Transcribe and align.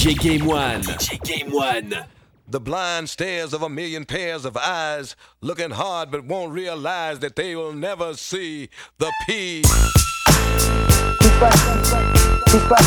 DJ 0.00 0.18
Game 0.18 0.46
One. 0.46 0.80
DJ 0.80 1.22
Game 1.22 1.52
One. 1.52 1.94
The 2.48 2.58
blind 2.58 3.10
stares 3.10 3.52
of 3.52 3.60
a 3.60 3.68
million 3.68 4.06
pairs 4.06 4.46
of 4.46 4.56
eyes, 4.56 5.14
looking 5.42 5.72
hard 5.72 6.10
but 6.10 6.24
won't 6.24 6.54
realize 6.54 7.18
that 7.18 7.36
they 7.36 7.54
will 7.54 7.74
never 7.74 8.14
see 8.14 8.70
the 8.96 9.12
P. 9.26 9.60
Tupac, 11.20 11.52
Tupac, 12.46 12.80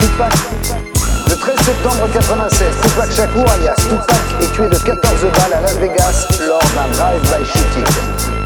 Tupac. 0.00 0.32
Le 1.30 1.34
13 1.34 1.60
septembre 1.64 2.08
96, 2.12 2.76
Tupac 2.82 3.10
Shakur 3.10 3.50
alias 3.50 3.76
Tupac 3.88 4.42
est 4.42 4.52
tué 4.54 4.68
de 4.68 4.76
14 4.84 5.22
balles 5.32 5.54
à 5.54 5.60
Las 5.62 5.78
Vegas 5.78 6.26
lors 6.46 6.60
d'un 6.74 6.88
drive-by 6.92 7.42
shooting. 7.46 8.37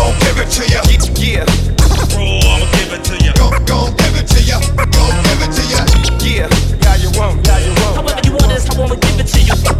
You. 0.00 0.06
Go, 0.06 0.12
go, 0.12 0.18
give 0.20 0.38
it 0.38 0.50
to 0.50 0.62
ya. 0.72 0.80
Yeah. 1.16 1.44
Bro, 2.14 2.40
I'ma 2.42 2.66
give 2.72 2.92
it 2.92 3.04
to 3.04 3.14
you. 3.24 3.32
Go, 3.34 3.50
go, 3.66 3.92
give 3.96 4.16
it 4.16 4.26
to 4.28 4.42
ya. 4.42 4.58
Go, 4.76 5.04
give 5.24 5.42
it 5.42 5.52
to 5.52 5.62
ya. 5.68 5.80
Yeah. 6.24 6.48
How 6.84 6.96
you 6.96 7.10
want 7.18 7.40
it, 7.40 7.46
how 7.46 7.58
you 7.58 7.72
want 7.74 8.08
it. 8.08 8.14
However 8.14 8.20
you 8.24 8.32
want 8.32 8.52
it, 8.52 8.70
I 8.70 8.80
wanna 8.80 8.96
give 8.96 9.20
it 9.20 9.26
to 9.26 9.40
you. 9.40 9.79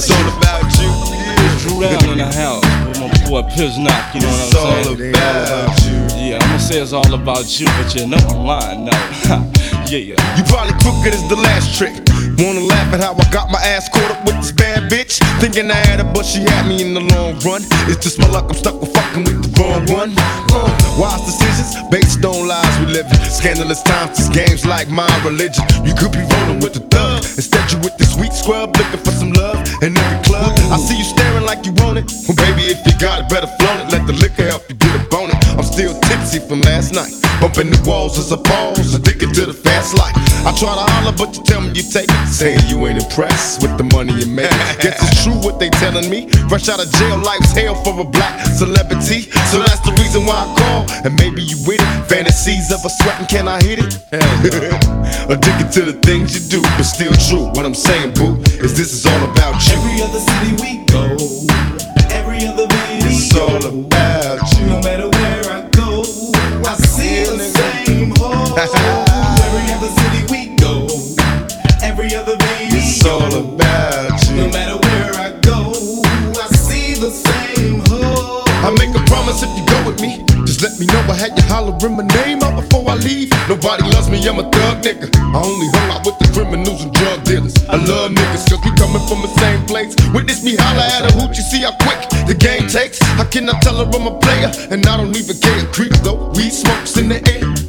It's 0.00 0.10
all 0.10 0.28
about 0.38 0.64
It's 0.64 0.80
all 0.80 1.12
you. 1.12 1.78
Dru 1.78 1.80
Down 1.82 2.08
in 2.12 2.16
the 2.16 2.32
house 2.32 2.64
with 2.88 3.00
my 3.00 3.28
boy 3.28 3.42
Piznock, 3.52 4.14
you 4.14 4.22
know 4.22 4.28
what 4.28 4.56
I'm 4.56 4.86
all 4.86 4.96
saying? 4.96 5.10
about 5.10 5.84
you. 5.84 6.00
Yeah, 6.16 6.38
I'ma 6.40 6.56
say 6.56 6.80
it's 6.80 6.94
all 6.94 7.12
about 7.12 7.60
you, 7.60 7.66
but 7.66 7.94
you 7.94 8.06
know 8.06 8.16
I'm 8.16 8.46
lying 8.46 8.84
now. 8.86 9.12
yeah, 9.90 9.98
yeah. 9.98 10.36
You 10.38 10.44
probably 10.44 10.72
crooked 10.80 11.12
as 11.12 11.28
the 11.28 11.36
last 11.36 11.76
trick. 11.76 12.09
Wanna 12.40 12.60
laugh 12.60 12.88
at 12.94 13.00
how 13.00 13.12
I 13.12 13.28
got 13.30 13.50
my 13.50 13.60
ass 13.60 13.90
caught 13.90 14.10
up 14.10 14.24
with 14.24 14.36
this 14.40 14.50
bad 14.50 14.90
bitch? 14.90 15.20
Thinking 15.44 15.70
I 15.70 15.74
had 15.74 16.00
her, 16.00 16.08
but 16.08 16.24
she 16.24 16.40
had 16.40 16.66
me 16.66 16.80
in 16.80 16.94
the 16.94 17.04
long 17.12 17.36
run. 17.44 17.60
It's 17.84 18.00
just 18.00 18.18
my 18.18 18.26
luck, 18.28 18.48
I'm 18.48 18.56
stuck 18.56 18.80
with 18.80 18.94
fucking 18.94 19.24
with 19.24 19.44
the 19.44 19.52
wrong 19.60 19.84
one. 19.92 20.16
Wise 20.96 21.20
decisions 21.28 21.76
based 21.92 22.24
on 22.24 22.48
lies 22.48 22.72
we 22.80 22.86
live 22.96 23.04
in. 23.12 23.20
Scandalous 23.28 23.82
times, 23.82 24.16
this 24.16 24.28
game's 24.32 24.64
like 24.64 24.88
my 24.88 25.04
religion. 25.20 25.68
You 25.84 25.92
could 25.92 26.12
be 26.16 26.24
rolling 26.32 26.64
with 26.64 26.72
the 26.72 26.80
thug. 26.88 27.20
Instead, 27.36 27.60
you 27.72 27.78
with 27.84 27.98
the 27.98 28.08
sweet 28.08 28.32
scrub 28.32 28.72
looking 28.72 29.04
for 29.04 29.12
some 29.12 29.32
love 29.36 29.60
in 29.84 29.92
every 29.92 30.24
club. 30.24 30.56
I 30.72 30.80
see 30.80 30.96
you 30.96 31.04
staring 31.04 31.44
like 31.44 31.66
you 31.68 31.76
want 31.84 32.00
it. 32.00 32.08
Well, 32.24 32.40
baby, 32.40 32.72
if 32.72 32.80
you 32.88 32.96
got 32.96 33.20
it, 33.20 33.28
better 33.28 33.52
flaunt 33.60 33.84
it. 33.84 33.92
Let 33.92 34.06
the 34.08 34.16
liquor 34.16 34.48
help 34.48 34.64
you 34.64 34.79
still 36.30 36.46
from 36.46 36.60
last 36.62 36.94
night. 36.94 37.10
Bumping 37.40 37.70
the 37.70 37.80
walls 37.88 38.18
as 38.18 38.30
a 38.32 38.36
pause, 38.36 38.94
addicted 38.94 39.34
to 39.34 39.46
the 39.46 39.54
fast 39.54 39.96
life. 39.96 40.14
I 40.46 40.52
try 40.54 40.72
to 40.72 40.86
holler, 40.92 41.16
but 41.16 41.36
you 41.36 41.42
tell 41.42 41.60
me 41.60 41.72
you 41.74 41.82
take 41.82 42.08
it. 42.08 42.26
Saying 42.28 42.60
you 42.68 42.86
ain't 42.86 43.02
impressed 43.02 43.62
with 43.62 43.76
the 43.78 43.84
money 43.84 44.12
you 44.14 44.26
make. 44.26 44.50
Guess 44.84 45.00
it's 45.00 45.24
true 45.24 45.34
what 45.40 45.58
they 45.58 45.70
telling 45.70 46.08
me. 46.08 46.28
Fresh 46.48 46.68
out 46.68 46.78
of 46.78 46.88
jail, 46.92 47.18
life's 47.18 47.52
hell 47.52 47.74
for 47.82 47.98
a 47.98 48.04
black 48.04 48.46
celebrity. 48.46 49.26
So 49.50 49.58
that's 49.58 49.80
the 49.80 49.92
reason 49.98 50.24
why 50.26 50.36
I 50.38 50.46
call. 50.54 50.80
And 51.04 51.16
maybe 51.18 51.42
you 51.42 51.56
with 51.66 51.80
it. 51.80 51.90
Fantasies 52.06 52.70
of 52.70 52.84
a 52.84 52.90
sweating, 52.90 53.26
can 53.26 53.48
I 53.48 53.58
hit 53.64 53.80
it? 53.80 53.90
addicted 55.32 55.72
to 55.80 55.82
the 55.90 55.96
things 56.04 56.36
you 56.36 56.42
do, 56.46 56.62
but 56.76 56.84
still 56.84 57.12
true. 57.26 57.48
What 57.56 57.64
I'm 57.66 57.74
saying, 57.74 58.14
boo, 58.14 58.36
is 58.62 58.76
this 58.76 58.92
is 58.92 59.04
all 59.06 59.24
about 59.32 59.58
you. 59.66 59.74
Every 59.80 59.96
other 60.04 60.20
city 60.20 60.52
we 60.62 60.70
go, 60.86 61.16
every 62.12 62.44
other 62.46 62.68
video, 62.68 63.08
It's 63.08 63.34
all 63.34 63.64
about 63.64 64.44
you. 64.60 64.66
no 64.66 64.80
matter 64.84 65.19
every 68.58 69.72
other 69.72 69.90
city 70.00 70.22
we 70.30 70.56
go, 70.56 70.86
every 71.82 72.14
other 72.14 72.36
video, 72.36 72.78
It's 72.78 73.04
all 73.04 73.32
about 73.32 74.18
you. 74.28 74.36
no 74.36 74.48
matter 74.50 74.76
where 74.76 75.14
I 75.14 75.38
go, 75.40 75.72
I 76.34 76.48
see 76.54 76.94
the 76.94 77.10
same 77.10 77.80
hole. 77.86 78.42
I 78.46 78.70
make 78.76 78.94
a 78.94 79.02
promise 79.06 79.42
if 79.42 79.50
you 79.56 79.64
go 79.66 79.86
with 79.86 80.00
me. 80.00 80.24
Just 80.44 80.62
let 80.62 80.78
me 80.80 80.86
know 80.86 81.00
I 81.08 81.14
had 81.14 81.36
you 81.38 81.44
hollering 81.44 81.96
my 81.96 82.06
name 82.24 82.42
out 82.42 82.60
before 82.60 82.88
I 82.90 82.96
leave. 82.96 83.30
Nobody 83.48 83.84
loves 83.84 84.10
me, 84.10 84.18
I'm 84.26 84.38
a 84.38 84.42
thug 84.50 84.82
nigga. 84.82 85.08
I 85.14 85.38
only 85.42 85.68
hung 85.68 85.90
out 85.90 86.04
with 86.04 86.18
the 86.18 86.28
criminals 86.32 86.82
and 86.82 86.92
drug 86.92 87.24
dealers. 87.24 87.54
I 87.68 87.76
love 87.76 88.10
niggas 88.10 88.50
cause 88.50 88.60
we 88.64 88.70
coming 88.76 89.04
from 89.06 89.22
the 89.22 89.32
same 89.38 89.64
place. 89.66 89.94
Witness 90.12 90.42
me 90.44 90.56
holler 90.58 90.82
at 90.82 91.08
a 91.08 91.12
hoot, 91.14 91.36
you 91.36 91.42
see 91.42 91.62
how 91.62 91.72
quick 91.86 92.00
the 92.26 92.34
game 92.34 92.68
takes. 92.68 93.00
I 93.18 93.24
tell 93.24 93.76
her 93.76 93.86
I'm 93.86 94.06
a 94.06 94.18
player? 94.18 94.50
And 94.70 94.84
I 94.86 94.96
don't 94.96 95.16
even 95.16 95.36
care. 95.38 95.64
Creep 95.72 95.92
though, 96.02 96.30
weed 96.34 96.50
smokes 96.50 96.96
in 96.96 97.08
the 97.08 97.20
air. 97.30 97.59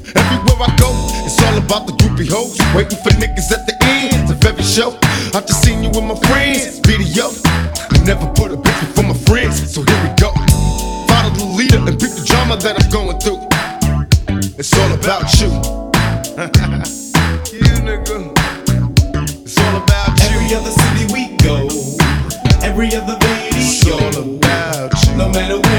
All 1.51 1.57
about 1.57 1.87
the 1.87 1.93
groupie 1.93 2.29
hoes. 2.29 2.57
Waiting 2.75 2.97
for 3.03 3.11
niggas 3.19 3.51
at 3.51 3.67
the 3.67 3.75
end 3.83 4.29
of 4.31 4.43
every 4.45 4.63
show. 4.63 4.97
I 5.35 5.41
just 5.41 5.63
seen 5.63 5.83
you 5.83 5.89
with 5.89 6.03
my 6.03 6.15
friends, 6.27 6.79
video. 6.79 7.31
I 7.91 7.97
never 8.05 8.27
put 8.33 8.51
a 8.51 8.57
bitch 8.57 8.79
before 8.79 9.05
my 9.05 9.17
friends, 9.27 9.73
so 9.73 9.83
here 9.83 10.01
we 10.03 10.09
go. 10.15 10.31
Follow 11.11 11.31
the 11.35 11.45
leader 11.57 11.77
and 11.77 11.97
beat 11.99 12.13
the 12.15 12.23
drama 12.25 12.55
that 12.57 12.79
I'm 12.79 12.89
going 12.89 13.19
through. 13.19 13.41
It's 14.57 14.73
all 14.77 14.91
about 14.93 15.27
you. 15.39 15.51
you 17.57 17.71
nigga. 17.83 18.31
It's 19.43 19.57
all 19.59 19.75
about 19.83 20.15
you. 20.19 20.27
Every 20.31 20.55
other 20.55 20.71
city 20.71 21.05
we 21.13 21.35
go, 21.43 21.67
every 22.63 22.95
other 22.95 23.17
It's 23.51 23.85
all 23.87 24.15
about 24.15 24.93
you. 25.05 25.15
no 25.17 25.29
matter 25.29 25.70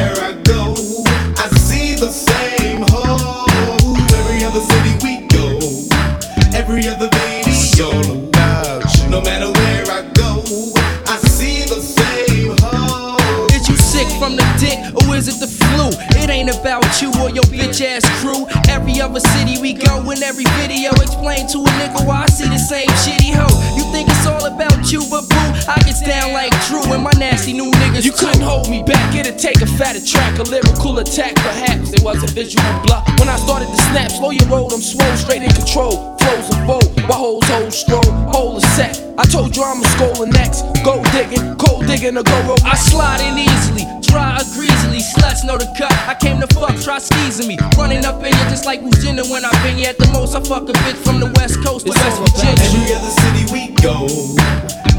Other 19.13 19.29
city 19.29 19.61
we 19.61 19.75
go 19.75 20.01
in 20.09 20.23
every 20.23 20.49
video 20.57 20.89
explain 20.97 21.45
to 21.53 21.59
a 21.61 21.71
nigga 21.77 22.01
why 22.09 22.25
I 22.25 22.27
see 22.33 22.49
the 22.49 22.57
same 22.57 22.89
shitty 23.05 23.37
hoe. 23.37 23.53
You 23.77 23.85
think 23.93 24.09
it's 24.09 24.25
all 24.25 24.41
about 24.49 24.91
you, 24.91 25.05
but 25.13 25.29
boo, 25.29 25.49
I 25.69 25.77
get 25.85 26.01
down 26.01 26.33
like 26.33 26.49
Drew 26.65 26.81
and 26.81 27.05
my 27.05 27.13
nasty 27.21 27.53
new 27.53 27.71
niggas. 27.73 28.07
You 28.07 28.13
couldn't 28.13 28.41
hold 28.41 28.71
me 28.71 28.83
back, 28.83 29.15
it'd 29.15 29.37
take 29.37 29.61
a 29.61 29.67
fatter 29.67 30.01
track, 30.01 30.39
a 30.39 30.45
lyrical 30.45 30.99
attack, 30.99 31.35
perhaps. 31.37 31.93
It 31.93 32.01
was 32.01 32.25
a 32.25 32.27
visual 32.33 32.65
block. 32.89 33.05
When 33.21 33.29
I 33.29 33.37
started 33.37 33.69
to 33.69 33.77
snap, 33.93 34.11
slow 34.13 34.31
your 34.31 34.49
roll, 34.49 34.73
I'm 34.73 34.81
swole, 34.81 35.17
straight 35.21 35.43
in 35.43 35.53
control. 35.53 36.17
Flows 36.17 36.49
a 36.49 36.57
vote, 36.65 36.89
my 37.05 37.13
hoes 37.13 37.45
hold 37.53 37.71
stroll, 37.71 38.09
hole 38.33 38.57
is 38.57 38.65
set. 38.73 38.97
I 39.19 39.25
told 39.29 39.55
you 39.55 39.63
I'm 39.63 39.83
a 39.83 39.89
skull 39.93 40.25
next. 40.25 40.65
Gold 40.89 41.05
digging, 41.13 41.55
cold 41.61 41.85
digging, 41.85 42.17
a 42.17 42.23
go 42.23 42.49
rope. 42.49 42.65
I 42.65 42.77
slide 42.77 43.21
in 43.21 43.37
easily, 43.37 43.85
dry 44.13 44.37
or 44.37 44.45
greasily. 44.53 45.01
Sluts 45.01 45.43
know 45.45 45.57
the 45.57 45.67
cut. 45.77 45.91
I 46.07 46.15
came 46.15 46.39
to 46.45 46.47
fuck, 46.53 46.77
try 46.85 46.99
skeezing 47.01 47.49
me. 47.49 47.57
Running 47.81 48.05
up 48.05 48.21
in 48.21 48.31
you 48.37 48.45
just 48.53 48.67
like 48.69 48.83
Virginia 48.85 49.25
when 49.25 49.45
I've 49.45 49.57
been 49.65 49.77
here 49.81 49.89
at 49.91 49.99
the 49.99 50.09
most. 50.13 50.37
I 50.37 50.41
fuck 50.45 50.69
a 50.69 50.73
bitch 50.85 51.01
from 51.03 51.19
the 51.19 51.33
west 51.41 51.65
coast 51.65 51.87
to 51.89 51.93
West 51.97 52.19
Virginia. 52.21 52.61
Every 52.61 52.93
other 52.93 53.13
city 53.25 53.43
we 53.51 53.63
go, 53.81 53.97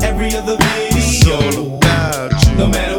every 0.02 0.34
other 0.36 0.58
It's 0.92 1.22
all 1.30 1.40
video. 1.40 1.78
about 1.78 2.32
you. 2.46 2.56
No 2.58 2.68
matter 2.68 2.93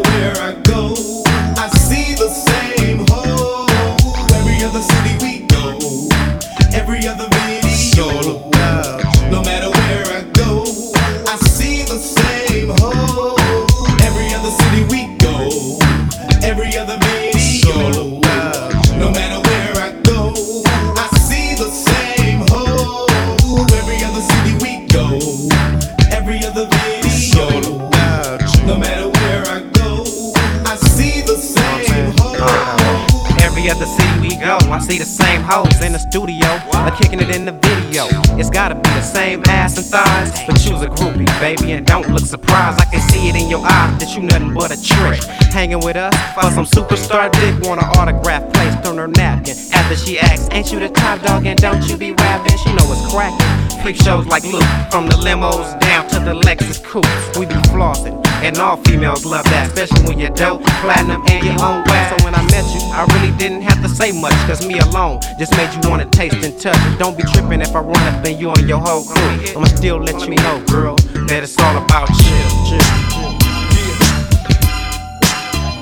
baby, 41.45 41.73
and 41.73 41.87
don't 41.87 42.09
look 42.09 42.25
surprised. 42.25 42.81
I 42.81 42.87
can 42.87 43.03
see 43.11 43.29
it 43.29 43.37
in 43.37 43.51
your 43.51 43.61
eyes 43.61 43.93
that 44.01 44.17
you 44.17 44.23
nothing 44.23 44.55
but 44.55 44.73
a 44.73 44.81
trick. 44.81 45.23
Hanging 45.53 45.81
with 45.81 45.95
us 45.95 46.15
for 46.33 46.51
some 46.57 46.65
superstar 46.65 47.31
dick, 47.33 47.55
want 47.69 47.83
an 47.83 47.89
autograph 47.99 48.51
placed 48.55 48.89
on 48.89 48.97
her 48.97 49.09
napkin. 49.09 49.55
After 49.75 49.95
she 49.95 50.19
asks, 50.19 50.49
Ain't 50.53 50.73
you 50.73 50.81
the 50.81 50.89
top 50.89 51.21
dog 51.21 51.45
and 51.45 51.59
don't 51.61 51.87
you 51.87 51.99
be 51.99 52.13
rapping? 52.13 52.57
She 52.57 52.73
know 52.73 52.89
it's 52.89 53.13
cracking. 53.13 53.45
Freak 53.83 53.97
shows 53.97 54.27
like 54.27 54.45
Luke, 54.45 54.65
from 54.91 55.07
the 55.07 55.17
limos 55.21 55.79
down 55.81 56.09
to 56.09 56.19
the 56.21 56.33
Lexus 56.33 56.83
coupes. 56.83 57.39
We 57.39 57.45
be 57.45 57.61
flossing, 57.69 58.24
and 58.43 58.59
all 58.59 58.77
females 58.85 59.25
love 59.25 59.45
that, 59.47 59.69
especially 59.69 60.09
when 60.09 60.19
you're 60.19 60.31
dope, 60.31 60.63
platinum, 60.83 61.23
and 61.29 61.45
your 61.45 61.59
own 61.63 61.85
wax. 61.87 62.17
So 62.17 62.25
when 62.25 62.35
I 62.35 62.43
met 62.51 62.65
you, 62.75 62.81
I 62.91 63.05
really 63.15 63.37
didn't 63.37 63.63
have 63.63 63.83
to 63.83 63.89
say 63.89 64.13
much, 64.13 64.35
cause 64.47 64.67
me 64.67 64.79
alone 64.79 65.21
just 65.39 65.53
made 65.57 65.73
you 65.75 65.89
wanna 65.89 66.07
taste 66.07 66.43
and 66.45 66.59
touch. 66.61 66.79
Don't 66.99 67.17
be 67.17 67.23
tripping 67.23 67.61
if 67.61 67.75
I 67.75 67.81
run 67.81 68.03
up 68.09 68.25
and 68.25 68.39
you 68.41 68.51
and 68.51 68.69
your 68.69 68.81
whole 68.81 69.05
crew. 69.05 69.57
I'ma 69.57 69.67
still 69.67 69.99
let 69.99 70.21
you 70.27 70.35
know, 70.37 70.63
girl, 70.67 70.97
that 71.29 71.43
it's 71.43 71.59
all 71.59 71.77
about 71.77 72.11
you. 72.11 73.25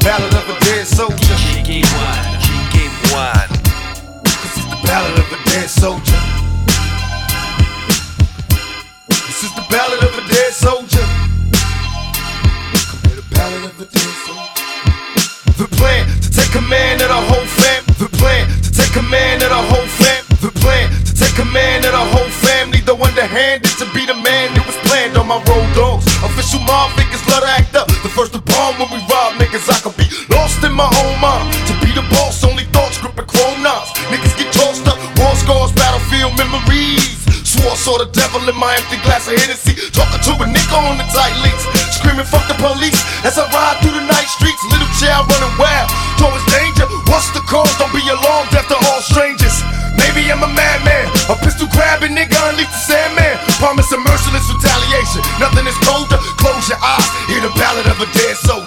Ballad 0.02 0.34
of 0.34 0.48
a 0.50 0.58
dead 0.64 0.86
soldier. 0.86 1.36
She 1.38 1.62
gave 1.62 1.86
one. 1.94 2.40
She 2.42 2.56
gave 2.74 2.92
one. 3.14 3.48
This 4.24 4.56
is 4.58 4.66
the 4.66 4.78
ballad 4.82 5.16
of 5.16 5.30
a 5.30 5.38
dead 5.48 5.70
soldier. 5.70 6.18
This 9.08 9.44
is 9.44 9.54
the 9.54 9.64
ballad 9.70 10.02
of 10.02 10.18
a 10.18 10.28
dead 10.28 10.52
soldier. 10.52 11.01
Command 16.52 17.00
of 17.00 17.08
the 17.08 17.22
whole 17.32 17.48
fam. 17.48 17.80
The 17.96 18.08
plan 18.20 18.44
to 18.60 18.70
take 18.70 18.92
command 18.92 19.40
of 19.42 19.48
the 19.48 19.62
whole 19.72 19.88
fam. 19.96 20.20
The 20.44 20.52
plan 20.60 20.92
to 21.08 21.12
take 21.16 21.32
command 21.32 21.88
of 21.88 21.96
the 21.96 22.04
whole 22.12 22.32
family. 22.44 22.84
The 22.84 22.92
underhanded 22.92 23.72
to 23.80 23.88
be 23.96 24.04
the 24.04 24.14
man 24.20 24.52
that 24.52 24.64
was 24.68 24.76
planned 24.84 25.16
on 25.16 25.26
my 25.32 25.40
road 25.48 25.68
dogs. 25.72 26.04
Official 26.20 26.60
mob 26.68 26.92
figures 26.92 27.24
love 27.26 27.40
to 27.40 27.50
act 27.56 27.72
up. 27.74 27.88
The 28.04 28.12
first 28.12 28.36
to 28.36 28.40
bomb 28.44 28.76
when 28.76 28.92
we 28.92 29.00
rob 29.08 29.40
niggas. 29.40 29.64
I 29.72 29.80
could 29.80 29.96
be 29.96 30.04
lost 30.28 30.60
in 30.60 30.76
my 30.76 30.86
own 30.86 31.16
mind. 31.24 31.48
To 31.72 31.74
be 31.80 31.90
the 31.96 32.04
boss, 32.12 32.44
only 32.44 32.68
thoughts 32.70 33.00
gripping 33.00 33.26
chrome 33.26 33.64
knives. 33.64 33.90
Niggas 34.12 34.36
get 34.36 34.52
tossed 34.52 34.84
up. 34.84 35.00
War 35.24 35.32
scars, 35.40 35.72
battlefield 35.72 36.36
memories. 36.36 37.16
Swore 37.48 37.76
saw 37.80 37.96
the 37.96 38.08
devil 38.12 38.44
in 38.44 38.56
my 38.60 38.76
empty 38.76 39.00
glass 39.08 39.24
of 39.24 39.40
Hennessy. 39.40 39.72
Talking 39.96 40.20
to 40.20 40.32
a 40.36 40.46
nigga 40.46 40.76
on 40.76 41.00
the 41.00 41.08
tight 41.16 41.32
leaks. 41.40 41.64
Screaming 41.96 42.28
fuck 42.28 42.44
the 42.44 42.56
police 42.60 43.00
as 43.24 43.40
I 43.40 43.48
ride 43.48 43.80
through 43.80 43.96
the 43.96 44.04
night 44.04 44.28
streets. 44.28 44.60
Little 44.68 44.90
child 45.00 45.32
running 45.32 45.56
wild 45.56 46.01
Promise 53.62 53.92
a 53.92 53.98
merciless 53.98 54.50
retaliation. 54.50 55.22
Nothing 55.38 55.68
is 55.70 55.78
colder. 55.86 56.18
Close 56.34 56.68
your 56.68 56.82
eyes. 56.82 57.06
Hear 57.30 57.40
the 57.46 57.54
ballad 57.54 57.86
of 57.86 57.94
a 58.02 58.10
dead 58.10 58.34
soldier. 58.34 58.61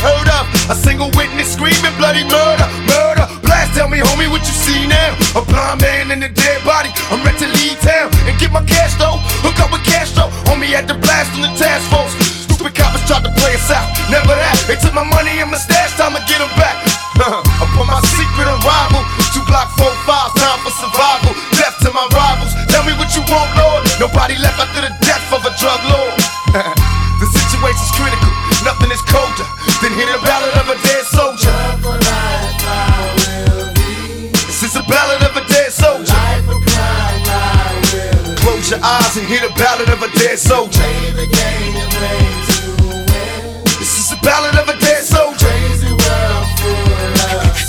Heard 0.00 0.28
of. 0.28 0.44
A 0.70 0.76
single 0.76 1.10
witness 1.14 1.52
screaming 1.52 1.94
bloody 1.96 2.24
murder, 2.26 2.68
murder. 2.86 3.26
Blast, 3.42 3.74
tell 3.74 3.88
me, 3.88 3.98
homie, 4.00 4.28
what 4.30 4.42
you 4.42 4.56
see 4.56 4.86
now? 4.86 5.14
A 5.38 5.42
blind 5.44 5.80
man 5.80 6.10
in 6.10 6.22
a 6.22 6.30
dead 6.30 6.60
body. 6.64 6.90
I'm 7.12 7.22
ready 7.22 7.38
to 7.44 7.48
leave 7.62 7.78
town 7.80 8.10
and 8.26 8.34
get 8.38 8.50
my 8.52 8.64
cash 8.64 8.94
though. 8.98 9.18
Hook 9.44 9.58
up 9.60 9.70
with 9.72 9.84
Castro. 9.84 10.28
Homie 10.50 10.72
had 10.72 10.88
the 10.88 10.98
blast 10.98 11.32
on 11.38 11.46
the 11.46 11.52
task 11.54 11.86
force. 11.92 12.12
Stupid 12.44 12.74
coppers 12.74 13.04
tried 13.06 13.24
to 13.24 13.32
play 13.38 13.54
us 13.54 13.70
out. 13.70 13.86
Never 14.10 14.34
that. 14.34 14.58
They 14.66 14.76
took 14.76 14.94
my 14.94 15.04
money 15.04 15.38
and 15.38 15.50
my 15.50 15.58
stash. 15.58 15.94
To 15.96 16.22
get 16.28 16.38
them 16.38 16.52
back. 16.54 16.76
I 17.18 17.64
put 17.74 17.82
my 17.82 17.98
secret 18.14 18.46
on 18.46 18.60
rival. 18.62 19.02
Two 19.34 19.42
block 19.48 19.74
four 19.74 19.90
five. 20.06 20.30
Time 20.38 20.60
for 20.62 20.70
survival. 20.70 21.34
Death 21.58 21.76
to 21.82 21.90
my 21.90 22.06
rivals. 22.14 22.54
Tell 22.70 22.84
me 22.86 22.94
what 22.94 23.10
you 23.16 23.26
want, 23.26 23.50
Lord. 23.58 23.82
Nobody 23.98 24.38
left 24.38 24.60
after 24.60 24.86
the 24.86 24.92
eyes 38.86 39.16
and 39.18 39.26
hear 39.26 39.42
the 39.42 39.50
ballad 39.58 39.90
of 39.90 39.98
a 39.98 40.10
dead 40.14 40.38
soldier. 40.38 40.86
This 43.82 43.98
is 43.98 44.14
a 44.14 44.18
ballad 44.22 44.54
of 44.54 44.70
a 44.70 44.76
dead 44.78 45.02
soldier. 45.02 45.50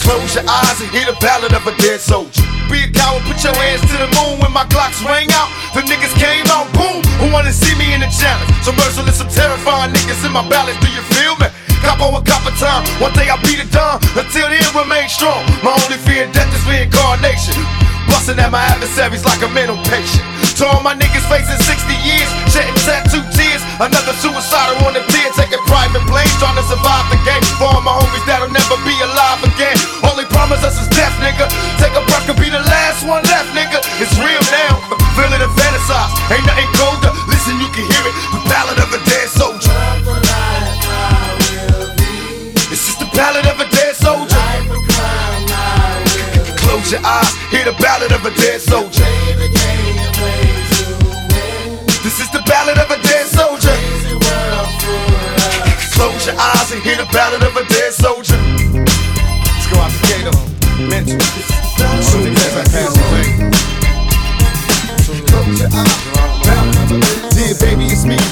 Close 0.06 0.36
your 0.38 0.46
eyes 0.46 0.78
and 0.78 0.90
hear 0.94 1.10
the 1.10 1.18
ballad 1.18 1.54
of 1.58 1.66
a 1.66 1.74
dead 1.82 2.00
soldier. 2.00 2.46
Be 2.70 2.86
a 2.86 2.90
coward, 2.94 3.26
put 3.26 3.42
your 3.42 3.56
hands 3.58 3.82
to 3.90 3.98
the 3.98 4.10
moon 4.14 4.38
when 4.46 4.54
my 4.54 4.66
Glocks 4.70 5.02
rang 5.02 5.32
out. 5.34 5.50
The 5.74 5.82
niggas 5.90 6.14
came 6.22 6.46
out, 6.54 6.70
boom. 6.78 7.02
Who 7.18 7.34
wanna 7.34 7.52
see 7.52 7.74
me 7.82 7.98
in 7.98 8.02
the 8.06 8.12
challenge? 8.14 8.54
So 8.62 8.72
merciless, 8.78 9.18
I'm 9.18 9.30
terrifying 9.34 9.94
niggas 9.98 10.22
in 10.22 10.32
my 10.32 10.46
ballads. 10.48 10.78
Do 10.86 10.90
you 10.94 11.02
feel 11.18 11.34
me? 11.42 11.50
Cop 11.82 11.98
over 12.02 12.22
copper 12.22 12.54
time. 12.62 12.86
One 13.02 13.14
day 13.14 13.26
I'll 13.30 13.42
be 13.42 13.58
the 13.58 13.66
dawn. 13.74 13.98
Until 14.14 14.50
then, 14.54 14.70
remain 14.78 15.10
strong. 15.10 15.42
My 15.66 15.74
only 15.74 15.98
fear 16.06 16.30
of 16.30 16.34
death 16.34 16.52
is 16.54 16.62
reincarnation. 16.70 17.97
Busting 18.08 18.40
at 18.40 18.52
my 18.52 18.64
adversaries 18.74 19.24
like 19.24 19.42
a 19.44 19.50
mental 19.52 19.78
patient. 19.88 20.24
To 20.58 20.66
all 20.66 20.82
my 20.82 20.96
niggas 20.98 21.26
facing 21.30 21.62
60 21.62 21.94
years, 22.02 22.30
shedding 22.50 22.76
tattoo 22.82 23.22
tears. 23.36 23.62
Another 23.78 24.16
suicidal 24.18 24.82
on 24.90 24.98
the 24.98 25.04
pier, 25.14 25.30
taking 25.38 25.62
private 25.70 26.02
planes, 26.10 26.34
trying 26.42 26.58
to 26.58 26.66
survive 26.66 27.06
the 27.14 27.20
game. 27.28 27.44
For 27.62 27.70
all 27.70 27.84
my 27.86 27.94
homies 27.94 28.26
that'll 28.26 28.50
never 28.50 28.78
be 28.84 28.96
alive 29.06 29.44
again. 29.46 29.78
They 30.18 30.26
promise 30.34 30.66
us 30.66 30.82
is 30.82 30.90
death, 30.98 31.14
nigga. 31.22 31.46
Take 31.78 31.94
a 31.94 32.02
breath, 32.10 32.26
could 32.26 32.42
be 32.42 32.50
the 32.50 32.58
last 32.58 33.06
one 33.06 33.22
left, 33.30 33.54
nigga. 33.54 33.78
It's 34.02 34.18
real 34.18 34.42
now. 34.50 34.82
Feel 35.14 35.30
it 35.30 35.46
and 35.46 35.54
fantasize. 35.54 36.10
Ain't 36.34 36.42
nothing 36.42 36.66
colder. 36.74 37.14
Listen, 37.30 37.54
you 37.62 37.70
can 37.70 37.86
hear 37.86 38.02
it. 38.02 38.16
The 38.34 38.42
ballad 38.50 38.82
of 38.82 38.90
a 38.90 38.98
dead 39.06 39.30
soldier. 39.30 39.70
This 42.66 42.90
is 42.90 42.98
the 42.98 43.06
ballad 43.14 43.46
of 43.46 43.62
a 43.62 43.70
dead 43.70 43.94
soldier. 43.94 44.42
Close 46.66 46.90
your 46.90 47.06
eyes, 47.06 47.30
the 47.68 47.84
ballad 47.84 48.12
of 48.14 48.24
a 48.24 48.32
dead 48.40 48.62
soldier. 48.62 49.04
This 52.02 52.22
is 52.22 52.32
the 52.32 52.42
ballad 52.48 52.78
of 52.78 52.90
a 52.90 52.96
dead 53.04 53.28
soldier. 53.28 53.76
Close 55.92 56.28
your 56.28 56.36
eyes 56.40 56.72
and 56.72 56.82
hear 56.82 56.96
the 56.96 57.10
ballad 57.12 57.44
of 57.44 57.58
a 57.58 57.66
dead 57.68 57.92
soldier. 57.92 58.38
Let's 58.72 59.68
go 59.68 59.80
out 59.80 59.92
to 59.92 60.00
Gator. 60.08 60.38
Um, 60.38 60.88
mental. 60.88 61.20
Soon 61.20 62.38
as 62.38 62.56
I 62.56 62.64
pass 62.72 62.96
away. 63.04 63.52
Close 65.28 65.60
your 65.60 65.70
eyes. 65.74 66.07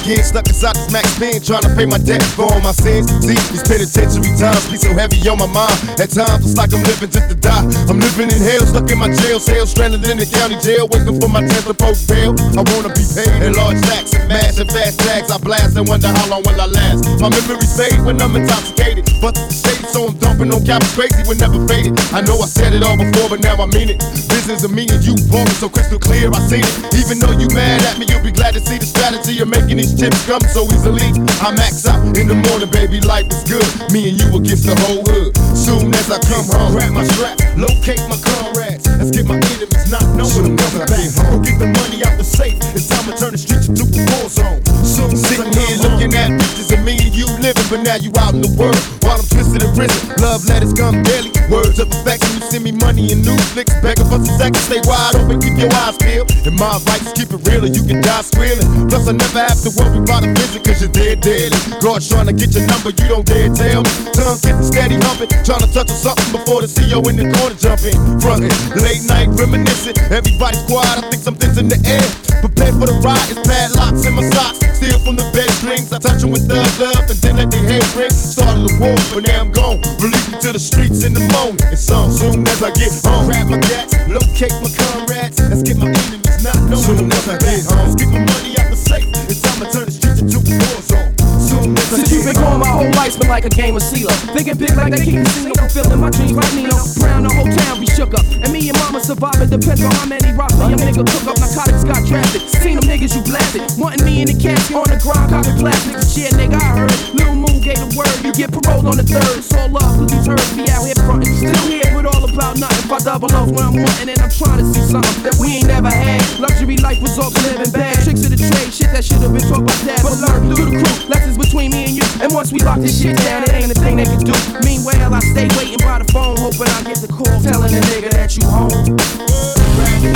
Again, 0.06 0.22
stuck 0.22 0.46
inside 0.46 0.78
this 0.78 0.90
max 0.94 1.18
pen, 1.18 1.42
trying 1.42 1.66
to 1.66 1.72
pay 1.74 1.84
my 1.84 1.98
debt 1.98 2.22
for 2.38 2.46
all 2.46 2.62
my 2.62 2.70
sins. 2.70 3.10
See, 3.26 3.34
these 3.50 3.66
penitentiary 3.66 4.30
times 4.38 4.62
be 4.70 4.78
so 4.78 4.94
heavy 4.94 5.18
on 5.26 5.38
my 5.38 5.50
mind. 5.50 5.74
At 5.98 6.14
times, 6.14 6.46
it's 6.46 6.54
like 6.54 6.70
I'm 6.70 6.82
living 6.86 7.10
just 7.10 7.26
to 7.28 7.34
die. 7.34 7.66
I'm 7.90 7.98
living 7.98 8.30
in 8.30 8.38
hell, 8.38 8.62
stuck 8.70 8.86
in 8.86 8.98
my 8.98 9.10
jail 9.10 9.42
cell, 9.42 9.66
stranded 9.66 10.06
in 10.06 10.18
the 10.22 10.26
county 10.26 10.54
jail, 10.62 10.86
waiting 10.86 11.18
for 11.18 11.28
my 11.28 11.42
chance 11.42 11.66
to 11.66 11.74
post 11.74 12.06
bail. 12.06 12.38
I 12.54 12.62
wanna 12.70 12.94
be 12.94 13.02
paid 13.02 13.34
in 13.42 13.58
large 13.58 13.82
stacks, 13.82 14.14
mash 14.30 14.62
and 14.62 14.70
fast 14.70 15.02
tags. 15.02 15.30
I 15.30 15.38
blast 15.42 15.74
and 15.74 15.88
wonder 15.90 16.08
how 16.08 16.30
long 16.30 16.46
will 16.46 16.60
I 16.60 16.70
last. 16.70 17.02
My 17.18 17.28
memories 17.28 17.74
fade 17.74 17.98
when 18.06 18.22
I'm 18.22 18.36
intoxicated, 18.38 19.10
but 19.18 19.34
the 19.34 19.50
state, 19.50 19.82
so 19.90 20.06
I'm 20.06 20.14
dumping 20.22 20.54
on 20.54 20.62
cap 20.62 20.86
crazy, 20.94 21.26
we 21.26 21.34
never 21.34 21.58
faded. 21.66 21.98
I 22.14 22.22
know 22.22 22.38
I 22.38 22.46
said 22.46 22.72
it 22.78 22.86
all 22.86 22.96
before, 22.96 23.26
but 23.26 23.42
now 23.42 23.58
I 23.58 23.66
mean 23.74 23.90
it. 23.90 23.98
Business 24.30 24.62
of 24.62 24.70
me 24.70 24.86
and 24.86 25.02
you, 25.02 25.18
walking 25.34 25.58
so 25.58 25.68
crystal 25.68 25.98
clear, 25.98 26.30
I 26.30 26.38
seen 26.46 26.62
it. 26.62 26.74
Even 26.94 27.18
though 27.18 27.34
you 27.34 27.50
mad 27.50 27.82
at 27.90 27.98
me, 27.98 28.06
you'll 28.06 28.22
be 28.22 28.30
glad 28.30 28.54
to 28.54 28.62
see 28.62 28.78
the 28.78 28.86
strategy 28.86 29.42
of 29.42 29.48
making 29.48 29.82
these 29.82 29.95
chips 29.96 30.20
come 30.28 30.44
so 30.52 30.64
easily. 30.68 31.08
I 31.40 31.50
max 31.56 31.86
out 31.88 32.04
in 32.16 32.28
the 32.28 32.36
morning, 32.36 32.70
baby, 32.70 33.00
life 33.00 33.26
is 33.32 33.42
good. 33.48 33.66
Me 33.90 34.12
and 34.12 34.16
you 34.20 34.28
against 34.36 34.68
the 34.68 34.76
whole 34.84 35.02
hood. 35.02 35.32
Soon 35.56 35.92
as 35.96 36.12
I 36.12 36.20
come 36.20 36.44
home, 36.52 36.76
grab 36.76 36.92
my 36.92 37.04
strap, 37.04 37.40
locate 37.56 38.04
my 38.06 38.20
comrades. 38.20 38.84
Let's 38.86 39.10
get 39.10 39.24
my 39.24 39.40
enemies 39.40 39.88
not 39.90 40.04
knowing 40.14 40.52
I'm 40.52 40.56
coming 40.56 40.86
back. 40.86 41.08
Go 41.16 41.40
get 41.40 41.56
the 41.58 41.68
money 41.72 42.04
out 42.04 42.14
the 42.20 42.24
safe. 42.24 42.60
It's 42.76 42.86
time 42.86 43.08
to 43.08 43.14
turn 43.16 43.32
the 43.32 43.40
streets 43.40 43.68
into 43.72 43.88
a 43.88 44.00
war 44.12 44.28
zone. 44.28 44.60
Soon 44.84 45.16
sitting 45.16 45.52
here 45.52 45.76
looking 45.80 46.12
at 46.14 46.36
pictures 46.36 46.70
of 46.72 46.84
me 46.84 47.00
and 47.00 47.14
you 47.16 47.26
but 47.70 47.82
now 47.82 47.96
you 47.98 48.10
out 48.18 48.34
in 48.34 48.42
the 48.42 48.52
world. 48.54 48.78
While 49.02 49.18
I'm 49.18 49.26
twisted 49.26 49.62
and 49.62 49.74
risen, 49.74 49.98
love 50.22 50.46
letters 50.46 50.74
come 50.74 51.02
daily. 51.02 51.30
Words 51.50 51.78
of 51.78 51.90
affection, 51.90 52.38
you 52.38 52.42
send 52.46 52.62
me 52.62 52.72
money 52.72 53.10
and 53.10 53.22
new 53.22 53.38
flicks. 53.54 53.74
Begging 53.82 54.06
for 54.06 54.18
some 54.22 54.38
seconds, 54.38 54.66
stay 54.66 54.82
wide 54.86 55.14
open, 55.18 55.38
keep 55.42 55.58
your 55.58 55.70
eyes 55.86 55.98
peeled. 55.98 56.30
And 56.46 56.54
my 56.58 56.78
is 56.78 57.12
keep 57.14 57.30
it 57.30 57.42
real 57.46 57.66
or 57.66 57.70
you 57.70 57.82
can 57.82 58.02
die 58.02 58.22
squealing. 58.22 58.66
Plus, 58.86 59.06
I 59.10 59.14
never 59.14 59.42
have 59.42 59.60
to 59.66 59.70
worry 59.74 59.98
about 59.98 60.26
a 60.26 60.30
visit, 60.34 60.62
cause 60.62 60.82
you're 60.82 60.94
dead 60.94 61.22
dead. 61.22 61.50
God's 61.82 62.06
trying 62.06 62.30
to 62.30 62.34
get 62.34 62.54
your 62.54 62.66
number, 62.66 62.90
you 62.94 63.06
don't 63.10 63.26
dare 63.26 63.50
tell 63.50 63.82
me. 63.82 63.90
Tongue 64.14 64.38
getting 64.42 64.66
steady 64.66 64.96
humping, 65.02 65.30
trying 65.42 65.62
to 65.62 65.70
touch 65.70 65.90
on 65.90 65.98
something 65.98 66.30
before 66.34 66.62
the 66.62 66.70
CEO 66.70 67.02
in 67.10 67.18
the 67.18 67.26
corner 67.38 67.58
jump 67.58 67.82
in. 67.82 67.98
Frontin', 68.22 68.52
late 68.78 69.02
night 69.10 69.30
reminiscing, 69.34 69.98
everybody's 70.10 70.62
quiet, 70.70 71.02
I 71.02 71.10
think 71.10 71.22
something's 71.22 71.58
in 71.58 71.66
the 71.66 71.78
air. 71.86 72.06
Prepare 72.42 72.72
for 72.78 72.86
the 72.86 72.96
ride, 73.02 73.26
it's 73.30 73.42
padlocks 73.42 74.06
in 74.06 74.14
my 74.14 74.22
socks. 74.30 74.62
Steal 74.78 74.98
from 75.02 75.16
the 75.16 75.26
bed 75.34 75.50
strings, 75.58 75.92
I 75.92 75.98
touch 75.98 76.20
them 76.20 76.30
with 76.30 76.46
thug 76.46 76.68
love 76.78 77.08
and 77.08 77.18
then 77.24 77.36
let 77.36 77.55
their 77.64 77.80
head 77.80 77.86
ring. 77.96 78.10
Started 78.10 78.68
the 78.68 78.72
war, 78.76 78.96
but 79.14 79.24
now 79.24 79.40
I'm 79.40 79.52
gone. 79.52 79.80
Release 80.02 80.28
me 80.28 80.36
to 80.44 80.52
the 80.52 80.60
streets 80.60 81.04
in 81.04 81.14
the 81.14 81.24
moment. 81.32 81.64
And 81.64 81.78
so 81.78 82.08
soon 82.10 82.46
as 82.46 82.62
I 82.62 82.70
get 82.76 82.92
home, 83.00 83.26
grab 83.26 83.48
my 83.48 83.58
gats, 83.64 83.96
locate 84.08 84.52
my 84.60 84.70
comrades. 84.76 85.40
Let's 85.40 85.62
get 85.62 85.78
my 85.78 85.88
enemies 85.88 86.44
not 86.44 86.58
known. 86.68 86.82
Soon 86.82 87.08
as 87.08 87.24
I 87.28 87.36
get 87.40 87.64
home, 87.64 87.80
let's 87.88 87.96
get 87.96 88.08
my 88.12 88.20
money 88.20 88.52
out 88.60 88.68
the 88.68 88.76
safe. 88.76 89.08
It's 89.30 89.40
time 89.40 89.58
to 89.64 89.66
turn 89.72 89.86
the 89.88 89.94
streets 89.94 90.20
into 90.20 90.38
a 90.38 90.52
war 90.52 90.80
zone. 90.84 91.10
Soon 91.40 91.72
as 91.72 91.86
I 91.92 91.96
Since 91.96 92.12
you've 92.12 92.26
been 92.28 92.36
going, 92.36 92.60
my 92.60 92.68
whole 92.68 92.92
life's 92.92 93.16
been 93.16 93.30
like 93.32 93.46
a 93.46 93.52
game 93.52 93.76
of 93.76 93.82
CeeLo. 93.82 94.12
Thinking 94.36 94.56
big 94.58 94.74
like 94.76 94.92
they 94.92 95.02
keep 95.04 95.22
casino, 95.24 95.54
fulfilling 95.56 96.00
my 96.00 96.10
dreams 96.10 96.36
like 96.36 96.52
Nino. 96.52 96.76
Brown, 97.00 97.24
the 97.24 97.32
whole 97.32 97.48
town 97.48 97.80
be 97.80 97.86
shook 97.86 98.12
up. 98.12 98.26
And 98.28 98.52
me 98.52 98.68
and 98.68 98.78
mama 98.78 99.00
surviving 99.00 99.48
depends 99.48 99.82
on 99.82 99.92
how 99.94 100.06
many 100.06 100.32
rocks 100.36 100.54
a 100.60 100.68
nigga 100.76 101.04
cook 101.06 101.24
up. 101.30 101.45
Narcotics 101.56 101.84
got 101.88 102.04
drafted. 102.04 102.44
Seen 102.60 102.76
them 102.76 102.84
niggas 102.84 103.16
you 103.16 103.24
blasted. 103.24 103.64
Wanting 103.80 104.04
me 104.04 104.20
in 104.20 104.28
the 104.28 104.36
casket 104.36 104.76
on 104.76 104.84
the 104.92 105.00
ground, 105.00 105.32
copping 105.32 105.56
plastic. 105.56 105.96
Shit, 106.04 106.36
nigga, 106.36 106.60
I 106.60 106.84
heard. 106.84 106.92
Lil 107.16 107.32
Moon 107.32 107.64
gave 107.64 107.80
the 107.80 107.88
word. 107.96 108.12
You 108.20 108.32
get 108.36 108.52
paroled 108.52 108.84
on 108.84 109.00
the 109.00 109.06
third. 109.08 109.24
It's 109.40 109.48
all 109.56 109.72
love, 109.72 109.96
cause 109.96 110.12
these 110.12 110.28
herbs 110.28 110.52
be 110.52 110.68
out 110.68 110.84
here 110.84 111.00
frontin'. 111.08 111.32
Still 111.32 111.56
here 111.64 111.88
with 111.96 112.04
all 112.12 112.28
about 112.28 112.60
nothing. 112.60 112.84
If 112.84 112.92
I 112.92 113.00
double 113.00 113.32
off 113.32 113.48
where 113.48 113.64
I'm 113.64 113.72
wanting, 113.72 114.12
and 114.12 114.20
I'm 114.20 114.28
trying 114.28 114.60
to 114.60 114.68
see 114.68 114.84
something 114.84 115.16
that 115.24 115.40
we 115.40 115.56
ain't 115.56 115.68
never 115.72 115.88
had. 115.88 116.20
Luxury 116.36 116.76
life 116.76 117.00
was 117.00 117.16
all 117.16 117.32
living 117.32 117.72
bad. 117.72 118.04
Tricks 118.04 118.28
of 118.28 118.36
the 118.36 118.40
trade, 118.40 118.68
shit 118.68 118.92
that 118.92 119.00
should've 119.00 119.32
been 119.32 119.48
taught 119.48 119.64
by 119.64 119.72
dad. 119.88 120.04
But 120.04 120.20
learn 120.20 120.52
through 120.52 120.60
the 120.60 120.76
crew. 120.76 121.08
Lessons 121.08 121.40
between 121.40 121.72
me 121.72 121.88
and 121.88 121.94
you. 121.96 122.04
And 122.20 122.36
once 122.36 122.52
we 122.52 122.60
lock 122.60 122.84
this 122.84 123.00
shit 123.00 123.16
down, 123.24 123.48
it 123.48 123.56
ain't 123.56 123.72
a 123.72 123.78
thing 123.80 123.96
they 123.96 124.04
can 124.04 124.20
do. 124.20 124.36
Meanwhile, 124.60 125.08
I 125.08 125.24
stay 125.32 125.48
waiting 125.56 125.80
by 125.80 126.04
the 126.04 126.08
phone, 126.12 126.36
hoping 126.36 126.68
I 126.68 126.84
get 126.84 127.00
the 127.00 127.08
call 127.08 127.32
telling 127.40 127.72
the 127.72 127.80
nigga 127.88 128.12
that 128.12 128.36
you 128.36 128.44
home. 128.44 129.00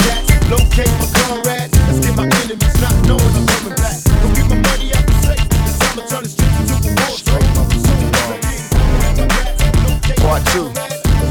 Gats, 0.05 0.30
locate 0.51 0.91
my 0.99 1.07
comrades. 1.15 1.79
Let's 1.87 2.01
get 2.05 2.15
my 2.19 2.27
enemies 2.27 2.77
not 2.83 2.95
knowing 3.07 3.35
I'm 3.39 3.47
coming 3.47 3.77
back. 3.79 3.97
Go 4.03 4.27
get 4.35 4.47
my 4.51 4.59
money 4.59 4.91
out 4.91 5.07
the 5.07 5.15
safe. 5.23 5.47
It's 5.47 5.79
time 5.79 5.95
to 5.97 6.03
turn 6.11 6.23
the 6.27 6.31
streets 6.31 6.59
into 6.59 6.75
a 6.75 6.93
war 6.99 7.15
zone. 7.23 7.39
I 7.39 8.43
get 8.43 8.59
home, 8.75 8.91
grab 8.99 9.15
my 9.17 9.27
gats, 9.31 9.63
my 9.79 10.19
Part 10.19 10.43
two, 10.51 10.67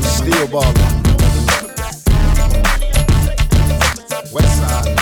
Steel 0.07 0.47
Baller. 0.47 0.87
West 4.31 4.55
Side. 4.55 4.95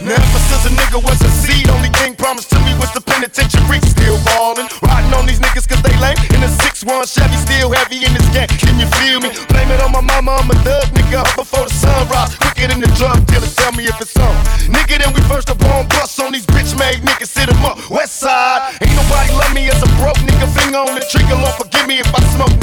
Now 0.00 0.16
ever 0.16 0.40
since 0.48 0.64
a 0.64 0.72
nigga 0.72 0.98
was 1.04 1.20
a 1.20 1.30
seed, 1.44 1.68
only 1.68 1.88
thing 2.00 2.16
promised 2.16 2.50
to 2.50 2.58
me 2.64 2.72
was 2.80 2.92
the 2.92 3.00
penitentiary. 3.00 3.80
Still 3.84 4.18
ballin', 4.24 4.68
riding 4.82 5.12
on 5.12 5.26
these 5.26 5.40
niggas 5.40 5.68
cause 5.68 5.82
they 5.82 5.93
lame. 6.04 6.18
In 6.36 6.40
a 6.44 6.50
6-1 6.60 7.08
Chevy, 7.08 7.38
still 7.40 7.72
heavy 7.72 8.04
in 8.04 8.12
this 8.12 8.28
gang. 8.28 8.48
Can 8.60 8.76
you 8.76 8.88
feel 9.00 9.18
me? 9.24 9.32
Blame 9.48 9.70
it 9.72 9.80
on 9.80 9.92
my 9.92 10.04
mama, 10.04 10.36
I'm 10.40 10.50
a 10.50 10.56
thug 10.60 10.88
nigga. 10.92 11.24
Before 11.36 11.64
the 11.64 11.72
sun 11.72 12.08
rise, 12.12 12.36
quicker 12.36 12.68
than 12.68 12.80
the 12.84 12.90
drug 12.98 13.24
dealer. 13.26 13.48
Tell 13.56 13.72
me 13.72 13.84
if 13.88 13.96
it's 14.00 14.16
on. 14.16 14.34
Nigga, 14.68 15.00
then 15.00 15.10
we 15.16 15.20
first 15.24 15.48
up 15.48 15.62
on 15.72 15.88
bus 15.88 16.18
on 16.20 16.32
these 16.32 16.46
bitch 16.46 16.76
made 16.78 17.00
niggas. 17.00 17.32
Sit 17.32 17.48
'em 17.48 17.64
up, 17.64 17.78
West 17.88 18.20
Side. 18.20 18.76
Ain't 18.82 18.94
nobody 19.00 19.32
love 19.32 19.52
me 19.54 19.70
as 19.72 19.80
a 19.82 19.88
broke 19.98 20.20
nigga. 20.28 20.46
Finger 20.56 20.78
on 20.84 20.94
the 20.94 21.04
trigger, 21.12 21.36
Lord 21.36 21.54
forgive 21.56 21.86
me 21.86 21.96
if 22.04 22.10
I 22.14 22.20
smoke. 22.36 22.56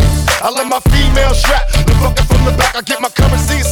I 0.45 0.49
let 0.49 0.67
my 0.67 0.81
female 0.93 1.33
strap. 1.33 1.65
The 1.87 1.93
fucker 2.01 2.25
from 2.29 2.45
the 2.45 2.53
back, 2.59 2.75
I 2.75 2.81
get 2.81 2.99
my 3.01 3.09
currency 3.09 3.57
in 3.57 3.63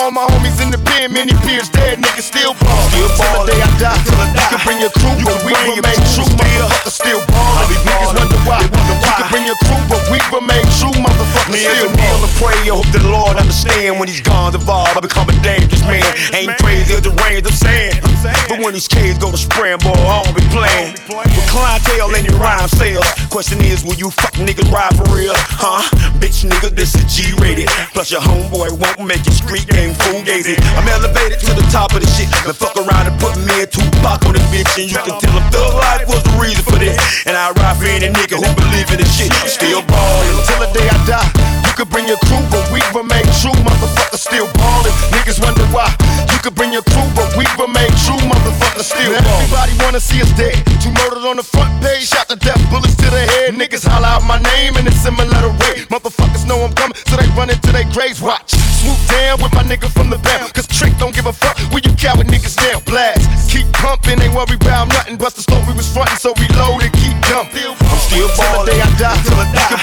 all 0.00 0.10
my 0.10 0.24
homies 0.32 0.56
in 0.64 0.70
the 0.72 0.80
pen, 0.88 1.12
many 1.12 1.32
peers 1.44 1.68
dead, 1.68 2.00
niggas 2.00 2.32
still 2.32 2.56
ball. 2.56 2.88
Still 2.88 3.08
ball. 3.20 3.44
Till 3.44 3.44
the 3.44 3.52
day 3.52 3.60
I 3.60 3.68
die. 3.76 4.00
Till 4.00 4.16
I 4.16 4.32
die. 4.32 4.40
You 4.40 4.48
can 4.48 4.60
bring 4.64 4.80
your 4.80 4.92
crew, 4.96 5.16
but 5.20 5.38
we 5.44 5.52
remain 5.76 6.00
true. 6.16 6.24
Motherfuckers 6.40 6.96
still 6.96 7.20
ball. 7.28 7.68
These 7.68 7.84
niggas 7.84 8.12
wonder 8.16 8.40
why. 8.48 8.64
You 8.64 9.12
can 9.12 9.28
bring 9.28 9.44
your 9.44 9.60
crew, 9.60 9.80
but 9.92 10.00
we 10.08 10.16
remain 10.32 10.64
true. 10.80 10.96
Me 11.50 11.66
still 11.66 11.90
and 11.90 11.98
kneel 11.98 12.14
ball. 12.14 12.22
and 12.22 12.34
pray, 12.38 12.58
I 12.62 12.70
hope 12.70 12.90
the 12.94 13.02
Lord 13.10 13.34
understand 13.36 13.98
when 13.98 14.06
he's 14.06 14.22
gone 14.22 14.54
evolve. 14.54 14.94
I 14.94 15.00
become 15.00 15.26
a 15.28 15.36
dangerous 15.42 15.82
man. 15.82 16.06
Ain't 16.30 16.54
crazy 16.62 16.94
as 16.94 17.02
the 17.02 17.10
range 17.26 17.42
I'm 17.42 17.58
saying. 17.58 17.98
But 18.46 18.62
when 18.62 18.74
these 18.74 18.86
kids 18.86 19.18
go 19.18 19.34
to 19.34 19.40
spraying, 19.40 19.82
boy, 19.82 19.98
I 19.98 20.22
don't 20.22 20.36
be 20.36 20.46
playing. 20.54 20.94
With 21.10 21.48
clientele 21.50 22.14
and 22.14 22.22
your 22.22 22.38
rhyme 22.38 22.68
sales. 22.68 23.06
Question 23.34 23.58
is, 23.66 23.82
will 23.82 23.98
you 23.98 24.14
fuck 24.14 24.34
niggas 24.38 24.70
ride 24.70 24.94
for 24.94 25.10
real? 25.10 25.34
Huh? 25.34 25.82
Bitch 26.22 26.46
nigga, 26.46 26.70
this 26.70 26.94
is 26.94 27.02
G 27.10 27.34
rated. 27.42 27.66
Plus 27.90 28.10
your 28.14 28.20
homeboy 28.22 28.70
won't 28.78 29.02
make 29.02 29.26
your 29.26 29.34
street 29.34 29.66
game 29.66 29.94
fool 29.94 30.20
fugazi. 30.22 30.54
I'm 30.76 30.86
elevated 30.88 31.40
to 31.40 31.54
the 31.54 31.66
top 31.72 31.94
of 31.94 32.00
the 32.00 32.10
shit. 32.14 32.28
Then 32.44 32.54
fuck 32.54 32.76
around 32.76 33.06
and 33.08 33.16
put 33.18 33.34
me 33.38 33.64
and 33.64 33.70
Tupac 33.70 34.26
on 34.26 34.34
this 34.34 34.44
bitch. 34.52 34.70
And 34.78 34.90
you 34.90 34.98
can 34.98 35.18
tell 35.18 35.34
him 35.34 35.46
thug 35.50 35.74
life 35.74 36.06
was 36.06 36.22
the 36.22 36.34
reason 36.38 36.64
for 36.64 36.78
this. 36.78 36.98
And 37.26 37.36
I 37.36 37.50
ride 37.52 37.76
for 37.78 37.86
any 37.86 38.08
nigga 38.12 38.36
who 38.38 38.48
believe 38.54 38.90
in 38.90 38.98
this 38.98 39.10
shit. 39.10 39.32
Still 39.48 39.82
ballin'. 39.82 40.46
Till 40.46 40.60
the 40.60 40.70
day 40.76 40.88
I 40.88 40.98
die. 41.06 41.39
You 41.66 41.72
could 41.76 41.90
bring 41.90 42.06
your 42.06 42.20
crew, 42.28 42.42
but 42.50 42.64
we 42.70 42.80
remain 42.92 43.26
true. 43.40 43.54
Motherfuckers 43.66 44.22
still 44.22 44.48
ballin'. 44.54 44.94
Niggas 45.14 45.40
wonder 45.40 45.64
why. 45.74 45.88
You 46.30 46.38
could 46.42 46.54
bring 46.54 46.72
your 46.72 46.82
crew, 46.82 47.08
but 47.16 47.30
we 47.36 47.44
remain 47.56 47.90
true. 48.04 48.20
Motherfuckers 48.28 48.92
still 48.92 49.12
ballin'. 49.12 49.48
Everybody 49.48 49.72
wanna 49.82 50.00
see 50.00 50.20
us 50.20 50.30
dead. 50.36 50.56
Two 50.82 50.92
murdered 51.00 51.24
on 51.24 51.36
the 51.36 51.46
front 51.46 51.70
page, 51.82 52.08
shot 52.08 52.28
to 52.28 52.36
death, 52.36 52.60
bullets 52.70 52.96
to 52.96 53.08
the 53.10 53.20
head. 53.20 53.54
Niggas 53.54 53.86
holler 53.86 54.06
out 54.06 54.24
my 54.24 54.38
name 54.54 54.76
and 54.76 54.86
it's 54.86 55.04
in 55.06 55.14
a 55.14 55.16
similar 55.16 55.48
way. 55.60 55.84
Motherfuckers 55.88 56.46
know 56.46 56.60
I'm 56.60 56.72
coming, 56.74 56.96
so 57.06 57.16
they 57.16 57.28
run 57.36 57.50
into 57.50 57.72
their 57.72 57.88
graves. 57.92 58.20
Watch. 58.20 58.52
Swoop 58.80 58.96
down 59.08 59.42
with 59.42 59.52
my 59.52 59.62
nigga 59.62 59.88
from 59.92 60.08
the 60.08 60.18
back. 60.18 60.52
Cause 60.54 60.66
Trick 60.66 60.96
don't 60.98 61.14
give 61.14 61.26
a 61.26 61.32
fuck 61.32 61.58
where 61.72 61.82
you 61.84 61.92
coward 61.96 62.26
niggas 62.28 62.56
down. 62.56 62.82
Blast. 62.84 63.50
Keep 63.50 63.72
pumping, 63.72 64.20
ain't 64.20 64.34
worry 64.34 64.56
about 64.56 64.88
nothing. 64.88 65.16
Bust 65.16 65.36
the 65.36 65.42
store 65.42 65.60
we 65.66 65.74
was 65.74 65.88
frontin', 65.92 66.16
so 66.16 66.32
we 66.38 66.46
and 66.82 66.89